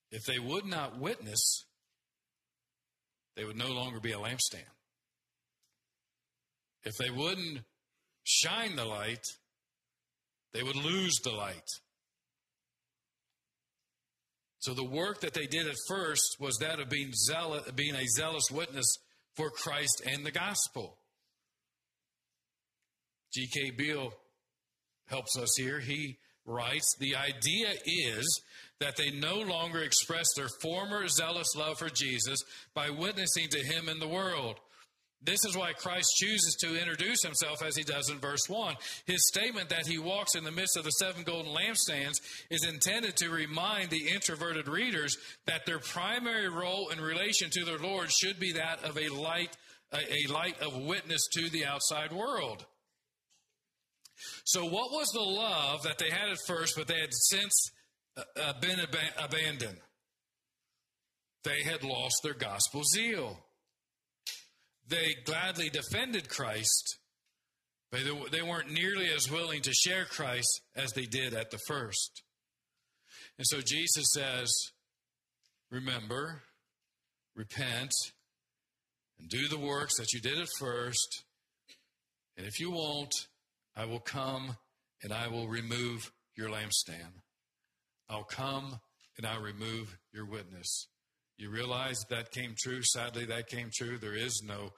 If 0.09 0.23
they 0.23 0.39
would 0.39 0.65
not 0.65 0.97
witness, 0.99 1.65
they 3.35 3.45
would 3.45 3.57
no 3.57 3.67
longer 3.67 3.99
be 3.99 4.11
a 4.11 4.17
lampstand. 4.17 4.65
If 6.83 6.97
they 6.97 7.11
wouldn't 7.11 7.59
shine 8.23 8.75
the 8.75 8.85
light, 8.85 9.23
they 10.51 10.63
would 10.63 10.77
lose 10.77 11.19
the 11.23 11.29
light. 11.29 11.69
So 14.61 14.73
the 14.73 14.83
work 14.83 15.21
that 15.21 15.35
they 15.35 15.45
did 15.45 15.67
at 15.67 15.75
first 15.87 16.37
was 16.39 16.57
that 16.59 16.79
of 16.79 16.89
being 16.89 17.11
zealous, 17.13 17.69
being 17.75 17.93
a 17.93 18.07
zealous 18.07 18.49
witness 18.51 18.97
for 19.35 19.51
Christ 19.51 20.01
and 20.11 20.25
the 20.25 20.31
gospel. 20.31 20.97
G.K. 23.33 23.71
Beale 23.71 24.13
helps 25.07 25.37
us 25.37 25.55
here. 25.57 25.79
He 25.79 26.17
writes 26.45 26.95
The 26.99 27.15
idea 27.15 27.69
is 27.85 28.41
that 28.79 28.97
they 28.97 29.11
no 29.11 29.39
longer 29.39 29.81
express 29.81 30.25
their 30.35 30.49
former 30.61 31.07
zealous 31.07 31.55
love 31.55 31.77
for 31.77 31.89
Jesus 31.89 32.39
by 32.73 32.89
witnessing 32.89 33.47
to 33.49 33.59
him 33.59 33.87
in 33.89 33.99
the 33.99 34.07
world. 34.07 34.59
This 35.23 35.45
is 35.45 35.55
why 35.55 35.73
Christ 35.73 36.07
chooses 36.15 36.57
to 36.61 36.79
introduce 36.79 37.21
himself 37.21 37.61
as 37.63 37.75
he 37.75 37.83
does 37.83 38.09
in 38.09 38.17
verse 38.17 38.49
1. 38.49 38.75
His 39.05 39.27
statement 39.27 39.69
that 39.69 39.85
he 39.85 39.99
walks 39.99 40.33
in 40.33 40.43
the 40.43 40.51
midst 40.51 40.77
of 40.77 40.83
the 40.83 40.89
seven 40.91 41.21
golden 41.21 41.53
lampstands 41.53 42.19
is 42.49 42.65
intended 42.65 43.17
to 43.17 43.29
remind 43.29 43.91
the 43.91 44.09
introverted 44.09 44.67
readers 44.67 45.15
that 45.45 45.67
their 45.67 45.77
primary 45.77 46.49
role 46.49 46.89
in 46.89 46.99
relation 46.99 47.51
to 47.51 47.65
their 47.65 47.77
Lord 47.77 48.11
should 48.11 48.39
be 48.39 48.53
that 48.53 48.83
of 48.83 48.97
a 48.97 49.09
light, 49.09 49.55
a, 49.93 50.31
light 50.31 50.59
of 50.59 50.75
witness 50.75 51.21
to 51.33 51.51
the 51.51 51.65
outside 51.65 52.11
world. 52.11 52.65
So, 54.45 54.65
what 54.65 54.91
was 54.91 55.07
the 55.13 55.21
love 55.21 55.83
that 55.83 55.97
they 55.97 56.09
had 56.09 56.29
at 56.29 56.37
first, 56.47 56.75
but 56.75 56.87
they 56.87 56.99
had 56.99 57.13
since 57.13 57.71
uh, 58.17 58.23
uh 58.39 58.53
been 58.59 58.79
ab- 58.79 58.95
abandoned? 59.17 59.77
They 61.43 61.63
had 61.63 61.83
lost 61.83 62.21
their 62.23 62.33
gospel 62.33 62.83
zeal. 62.83 63.39
They 64.87 65.15
gladly 65.25 65.69
defended 65.69 66.29
Christ, 66.29 66.97
but 67.91 68.01
they 68.31 68.41
weren't 68.41 68.71
nearly 68.71 69.09
as 69.09 69.31
willing 69.31 69.61
to 69.61 69.73
share 69.73 70.05
Christ 70.05 70.61
as 70.75 70.91
they 70.91 71.05
did 71.05 71.33
at 71.33 71.49
the 71.49 71.59
first. 71.67 72.23
And 73.37 73.47
so 73.47 73.61
Jesus 73.61 74.05
says, 74.13 74.51
Remember, 75.71 76.43
repent, 77.35 77.91
and 79.19 79.29
do 79.29 79.47
the 79.47 79.57
works 79.57 79.97
that 79.97 80.11
you 80.13 80.19
did 80.19 80.39
at 80.39 80.49
first. 80.59 81.23
And 82.37 82.45
if 82.45 82.59
you 82.59 82.71
won't, 82.71 83.13
I 83.75 83.85
will 83.85 83.99
come 83.99 84.57
and 85.03 85.13
I 85.13 85.27
will 85.27 85.47
remove 85.47 86.11
your 86.35 86.49
lampstand. 86.49 87.21
I'll 88.09 88.23
come 88.23 88.79
and 89.17 89.25
I'll 89.25 89.41
remove 89.41 89.97
your 90.13 90.25
witness. 90.25 90.87
You 91.37 91.49
realize 91.49 91.97
that 92.09 92.31
came 92.31 92.55
true? 92.57 92.81
Sadly, 92.83 93.25
that 93.25 93.47
came 93.47 93.69
true. 93.73 93.97
There 93.97 94.15
is 94.15 94.43
no 94.45 94.71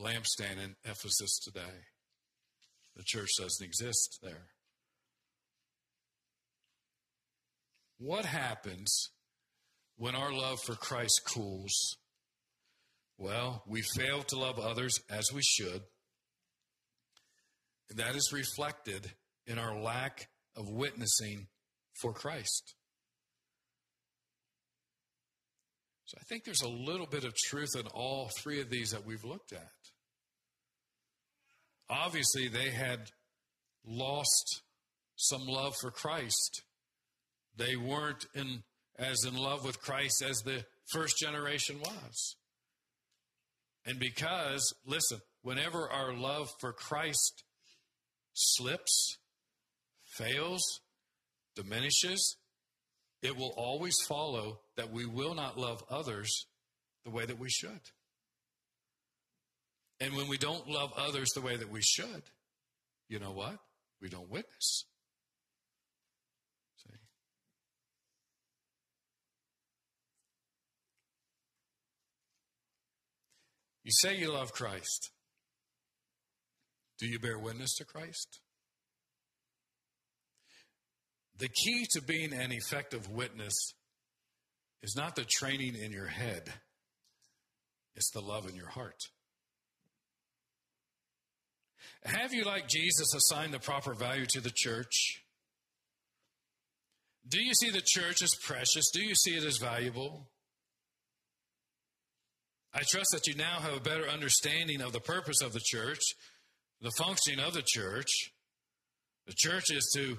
lampstand 0.00 0.62
in 0.62 0.76
Ephesus 0.84 1.38
today. 1.38 1.84
The 2.96 3.02
church 3.04 3.28
doesn't 3.38 3.64
exist 3.64 4.18
there. 4.22 4.46
What 7.98 8.24
happens 8.24 9.10
when 9.96 10.14
our 10.14 10.32
love 10.32 10.60
for 10.64 10.74
Christ 10.74 11.22
cools? 11.24 11.96
Well, 13.16 13.64
we 13.66 13.82
fail 13.82 14.22
to 14.22 14.38
love 14.38 14.58
others 14.58 15.00
as 15.10 15.32
we 15.32 15.42
should. 15.42 15.82
And 17.90 17.98
that 17.98 18.16
is 18.16 18.32
reflected 18.32 19.12
in 19.46 19.58
our 19.58 19.80
lack 19.80 20.28
of 20.56 20.68
witnessing 20.68 21.46
for 22.00 22.12
Christ. 22.12 22.74
So 26.04 26.16
I 26.18 26.24
think 26.24 26.44
there's 26.44 26.62
a 26.62 26.68
little 26.68 27.06
bit 27.06 27.24
of 27.24 27.34
truth 27.34 27.76
in 27.78 27.86
all 27.88 28.30
three 28.38 28.60
of 28.60 28.70
these 28.70 28.90
that 28.90 29.04
we've 29.04 29.24
looked 29.24 29.52
at. 29.52 29.68
Obviously, 31.90 32.48
they 32.48 32.70
had 32.70 33.10
lost 33.86 34.62
some 35.16 35.46
love 35.46 35.74
for 35.80 35.90
Christ. 35.90 36.62
They 37.56 37.76
weren't 37.76 38.26
in, 38.34 38.62
as 38.98 39.24
in 39.26 39.36
love 39.36 39.64
with 39.64 39.80
Christ 39.80 40.22
as 40.26 40.38
the 40.38 40.64
first 40.92 41.18
generation 41.18 41.78
was. 41.80 42.36
And 43.84 43.98
because, 43.98 44.74
listen, 44.86 45.18
whenever 45.42 45.90
our 45.90 46.14
love 46.14 46.48
for 46.60 46.72
Christ 46.72 47.42
slips, 48.38 49.18
fails, 50.04 50.62
diminishes, 51.56 52.36
it 53.22 53.36
will 53.36 53.52
always 53.56 53.96
follow 54.06 54.60
that 54.76 54.92
we 54.92 55.04
will 55.04 55.34
not 55.34 55.58
love 55.58 55.82
others 55.90 56.46
the 57.04 57.10
way 57.10 57.26
that 57.26 57.38
we 57.38 57.50
should. 57.50 57.80
And 60.00 60.14
when 60.14 60.28
we 60.28 60.38
don't 60.38 60.68
love 60.68 60.92
others 60.96 61.28
the 61.34 61.40
way 61.40 61.56
that 61.56 61.70
we 61.70 61.82
should, 61.82 62.22
you 63.08 63.18
know 63.18 63.32
what? 63.32 63.58
We 64.00 64.08
don't 64.08 64.30
witness. 64.30 64.84
See? 66.76 66.94
You 73.82 73.90
say 73.90 74.16
you 74.16 74.32
love 74.32 74.52
Christ. 74.52 75.10
Do 76.98 77.06
you 77.06 77.18
bear 77.18 77.38
witness 77.38 77.74
to 77.76 77.84
Christ? 77.84 78.40
The 81.38 81.48
key 81.48 81.86
to 81.92 82.02
being 82.02 82.32
an 82.32 82.50
effective 82.50 83.08
witness 83.08 83.54
is 84.82 84.96
not 84.96 85.14
the 85.14 85.24
training 85.24 85.76
in 85.76 85.92
your 85.92 86.06
head, 86.06 86.52
it's 87.94 88.10
the 88.10 88.20
love 88.20 88.48
in 88.48 88.56
your 88.56 88.68
heart. 88.68 89.00
Have 92.04 92.32
you, 92.32 92.44
like 92.44 92.68
Jesus, 92.68 93.14
assigned 93.14 93.52
the 93.52 93.58
proper 93.58 93.94
value 93.94 94.26
to 94.26 94.40
the 94.40 94.52
church? 94.54 95.22
Do 97.28 97.42
you 97.42 97.52
see 97.54 97.70
the 97.70 97.82
church 97.84 98.22
as 98.22 98.34
precious? 98.42 98.90
Do 98.92 99.02
you 99.02 99.14
see 99.14 99.32
it 99.32 99.44
as 99.44 99.58
valuable? 99.58 100.28
I 102.72 102.82
trust 102.88 103.10
that 103.12 103.26
you 103.26 103.34
now 103.34 103.58
have 103.60 103.76
a 103.76 103.80
better 103.80 104.08
understanding 104.08 104.80
of 104.80 104.92
the 104.92 105.00
purpose 105.00 105.42
of 105.42 105.52
the 105.52 105.60
church, 105.62 106.00
the 106.80 106.90
functioning 106.98 107.44
of 107.44 107.54
the 107.54 107.64
church. 107.66 108.10
The 109.26 109.34
church 109.36 109.70
is 109.70 109.90
to 109.96 110.18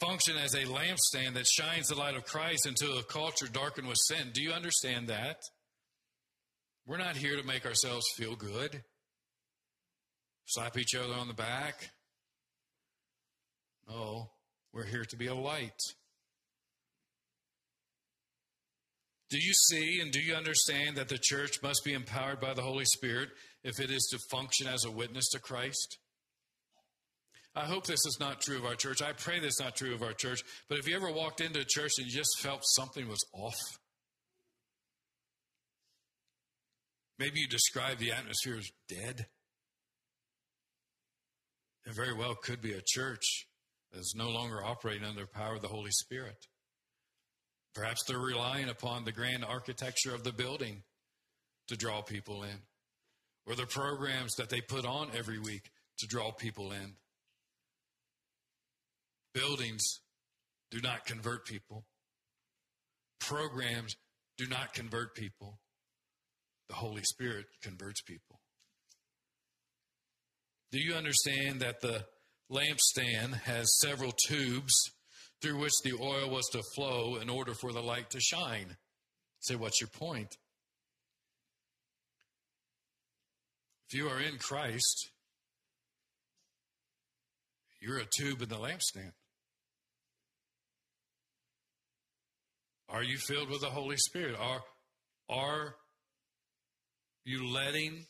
function 0.00 0.36
as 0.36 0.54
a 0.54 0.64
lampstand 0.64 1.34
that 1.34 1.46
shines 1.46 1.88
the 1.88 1.94
light 1.94 2.16
of 2.16 2.24
Christ 2.24 2.66
into 2.66 2.92
a 2.92 3.02
culture 3.02 3.46
darkened 3.46 3.88
with 3.88 3.98
sin. 3.98 4.30
Do 4.32 4.42
you 4.42 4.52
understand 4.52 5.08
that? 5.08 5.36
We're 6.86 6.98
not 6.98 7.16
here 7.16 7.36
to 7.36 7.46
make 7.46 7.64
ourselves 7.64 8.06
feel 8.16 8.34
good, 8.34 8.82
slap 10.46 10.76
each 10.76 10.96
other 10.96 11.14
on 11.14 11.28
the 11.28 11.34
back. 11.34 11.90
No, 13.88 14.30
we're 14.72 14.86
here 14.86 15.04
to 15.04 15.16
be 15.16 15.26
a 15.26 15.34
light. 15.34 15.78
Do 19.30 19.38
you 19.38 19.52
see 19.54 20.00
and 20.00 20.10
do 20.10 20.20
you 20.20 20.34
understand 20.34 20.96
that 20.96 21.08
the 21.08 21.18
church 21.18 21.62
must 21.62 21.82
be 21.84 21.94
empowered 21.94 22.40
by 22.40 22.52
the 22.52 22.62
Holy 22.62 22.84
Spirit 22.84 23.30
if 23.64 23.80
it 23.80 23.90
is 23.90 24.08
to 24.10 24.18
function 24.30 24.66
as 24.66 24.84
a 24.84 24.90
witness 24.90 25.28
to 25.30 25.38
Christ? 25.38 25.98
I 27.54 27.66
hope 27.66 27.86
this 27.86 28.06
is 28.06 28.16
not 28.18 28.40
true 28.40 28.56
of 28.56 28.64
our 28.64 28.74
church. 28.74 29.02
I 29.02 29.12
pray 29.12 29.38
this 29.38 29.54
is 29.54 29.60
not 29.60 29.76
true 29.76 29.94
of 29.94 30.02
our 30.02 30.14
church. 30.14 30.40
But 30.68 30.78
if 30.78 30.88
you 30.88 30.96
ever 30.96 31.12
walked 31.12 31.40
into 31.40 31.60
a 31.60 31.64
church 31.64 31.92
and 31.98 32.06
you 32.06 32.12
just 32.12 32.40
felt 32.40 32.60
something 32.64 33.06
was 33.08 33.24
off, 33.34 33.60
maybe 37.18 37.40
you 37.40 37.48
describe 37.48 37.98
the 37.98 38.12
atmosphere 38.12 38.56
as 38.56 38.70
dead. 38.88 39.26
It 41.84 41.94
very 41.94 42.14
well 42.14 42.34
could 42.34 42.62
be 42.62 42.72
a 42.72 42.82
church 42.84 43.46
that 43.92 43.98
is 43.98 44.14
no 44.16 44.30
longer 44.30 44.64
operating 44.64 45.04
under 45.04 45.22
the 45.22 45.26
power 45.26 45.56
of 45.56 45.62
the 45.62 45.68
Holy 45.68 45.90
Spirit. 45.90 46.46
Perhaps 47.74 48.04
they're 48.06 48.18
relying 48.18 48.68
upon 48.68 49.04
the 49.04 49.12
grand 49.12 49.44
architecture 49.44 50.14
of 50.14 50.24
the 50.24 50.32
building 50.32 50.84
to 51.68 51.76
draw 51.76 52.02
people 52.02 52.42
in, 52.44 52.60
or 53.46 53.54
the 53.54 53.66
programs 53.66 54.34
that 54.36 54.48
they 54.48 54.60
put 54.60 54.84
on 54.84 55.10
every 55.16 55.38
week 55.38 55.70
to 55.98 56.06
draw 56.06 56.30
people 56.32 56.72
in. 56.72 56.94
Buildings 59.34 60.00
do 60.70 60.80
not 60.80 61.06
convert 61.06 61.46
people. 61.46 61.84
Programs 63.20 63.94
do 64.36 64.46
not 64.46 64.74
convert 64.74 65.14
people. 65.14 65.58
The 66.68 66.74
Holy 66.74 67.02
Spirit 67.02 67.46
converts 67.62 68.02
people. 68.02 68.40
Do 70.70 70.78
you 70.78 70.94
understand 70.94 71.60
that 71.60 71.80
the 71.80 72.06
lampstand 72.50 73.34
has 73.42 73.78
several 73.80 74.12
tubes 74.26 74.74
through 75.42 75.58
which 75.58 75.72
the 75.84 75.92
oil 76.00 76.30
was 76.30 76.48
to 76.52 76.62
flow 76.74 77.16
in 77.16 77.28
order 77.28 77.52
for 77.52 77.72
the 77.72 77.82
light 77.82 78.10
to 78.10 78.20
shine? 78.20 78.76
Say, 79.40 79.56
what's 79.56 79.80
your 79.80 79.88
point? 79.88 80.36
If 83.92 83.98
you 83.98 84.08
are 84.08 84.20
in 84.20 84.38
Christ, 84.38 85.10
you're 87.78 87.98
a 87.98 88.06
tube 88.16 88.40
in 88.40 88.48
the 88.48 88.56
lampstand. 88.56 89.12
Are 92.88 93.02
you 93.02 93.18
filled 93.18 93.50
with 93.50 93.60
the 93.60 93.66
Holy 93.66 93.98
Spirit? 93.98 94.34
Are, 94.40 94.62
are 95.28 95.74
you 97.26 97.52
letting 97.52 98.06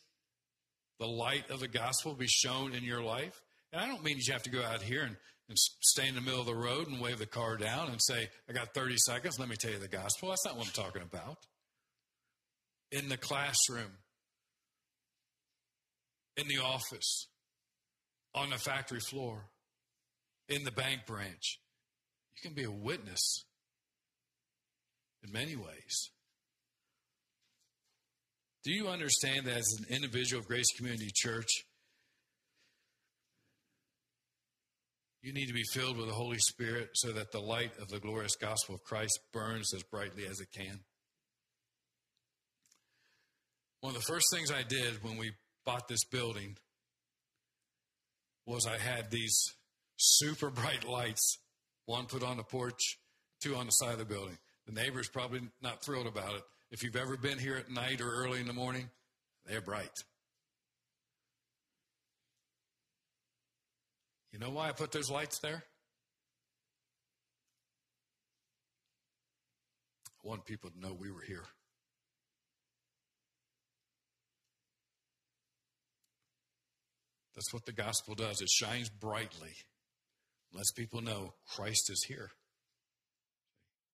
the 1.01 1.09
light 1.09 1.51
of 1.51 1.59
the 1.59 1.69
gospel 1.69 2.15
be 2.15 2.29
shown 2.29 2.75
in 2.75 2.85
your 2.85 3.03
life? 3.03 3.41
And 3.73 3.83
I 3.83 3.89
don't 3.89 4.05
mean 4.05 4.19
you 4.21 4.33
have 4.33 4.45
to 4.45 4.51
go 4.51 4.63
out 4.63 4.83
here 4.83 5.03
and, 5.03 5.17
and 5.49 5.59
stay 5.59 6.07
in 6.07 6.15
the 6.15 6.21
middle 6.21 6.41
of 6.41 6.47
the 6.47 6.55
road 6.55 6.87
and 6.87 7.01
wave 7.01 7.19
the 7.19 7.27
car 7.27 7.57
down 7.57 7.89
and 7.89 8.01
say, 8.01 8.29
I 8.49 8.53
got 8.53 8.73
30 8.73 8.99
seconds, 8.99 9.41
let 9.41 9.49
me 9.49 9.57
tell 9.59 9.73
you 9.73 9.81
the 9.81 9.89
gospel. 9.89 10.29
That's 10.29 10.45
not 10.45 10.57
what 10.57 10.67
I'm 10.67 10.85
talking 10.85 11.03
about. 11.03 11.39
In 12.93 13.09
the 13.09 13.17
classroom, 13.17 13.91
in 16.37 16.49
the 16.49 16.59
office, 16.59 17.29
on 18.35 18.51
the 18.51 18.59
factory 18.59 19.01
floor, 19.01 19.47
in 20.49 20.65
the 20.65 20.73
bank 20.73 21.07
branch, 21.07 21.59
you 22.35 22.49
can 22.49 22.55
be 22.55 22.65
a 22.65 22.71
witness 22.71 23.45
in 25.23 25.33
many 25.33 25.57
ways. 25.57 26.11
Do 28.65 28.73
you 28.73 28.89
understand 28.89 29.47
that 29.47 29.57
as 29.57 29.77
an 29.79 29.95
individual 29.95 30.41
of 30.41 30.47
Grace 30.47 30.71
Community 30.77 31.11
Church, 31.13 31.49
you 35.21 35.33
need 35.33 35.47
to 35.47 35.55
be 35.55 35.65
filled 35.73 35.97
with 35.97 36.07
the 36.07 36.15
Holy 36.15 36.39
Spirit 36.39 36.91
so 36.95 37.13
that 37.13 37.33
the 37.33 37.41
light 37.41 37.73
of 37.81 37.89
the 37.89 37.99
glorious 37.99 38.37
gospel 38.37 38.77
of 38.77 38.83
Christ 38.83 39.19
burns 39.33 39.73
as 39.75 39.83
brightly 39.85 40.27
as 40.27 40.41
it 40.41 40.49
can? 40.53 40.81
One 43.81 43.97
of 43.97 44.01
the 44.01 44.13
first 44.13 44.27
things 44.33 44.53
I 44.53 44.63
did 44.63 45.03
when 45.03 45.17
we 45.17 45.33
bought 45.65 45.89
this 45.89 46.05
building 46.05 46.57
was 48.47 48.67
I 48.67 48.79
had 48.79 49.11
these 49.11 49.55
super 49.97 50.51
bright 50.51 50.87
lights, 50.87 51.39
one 51.87 52.07
put 52.07 52.23
on 52.23 52.37
the 52.37 52.43
porch, 52.43 52.99
two 53.41 53.55
on 53.55 53.67
the 53.67 53.73
side 53.73 53.93
of 53.93 53.99
the 53.99 54.05
building. 54.05 54.39
The 54.67 54.73
neighbor's 54.73 55.09
probably 55.09 55.41
not 55.61 55.85
thrilled 55.85 56.07
about 56.07 56.35
it. 56.35 56.43
If 56.71 56.83
you've 56.83 56.97
ever 56.97 57.17
been 57.17 57.39
here 57.39 57.57
at 57.57 57.71
night 57.71 58.01
or 58.01 58.11
early 58.11 58.41
in 58.41 58.47
the 58.47 58.53
morning, 58.53 58.89
they're 59.47 59.61
bright. 59.61 59.91
You 64.33 64.39
know 64.39 64.51
why 64.51 64.69
I 64.69 64.73
put 64.73 64.93
those 64.93 65.11
lights 65.11 65.39
there? 65.41 65.63
I 70.25 70.29
want 70.29 70.47
people 70.47 70.71
to 70.71 70.81
know 70.81 70.95
we 70.95 71.11
were 71.11 71.23
here. 71.27 71.45
That's 77.43 77.53
what 77.53 77.67
the 77.67 77.73
gospel 77.73 78.15
does. 78.15 78.41
It 78.41 78.49
shines 78.49 78.89
brightly, 78.89 79.57
lets 80.53 80.71
people 80.71 81.01
know 81.01 81.35
Christ 81.57 81.91
is 81.91 82.05
here. 82.05 82.31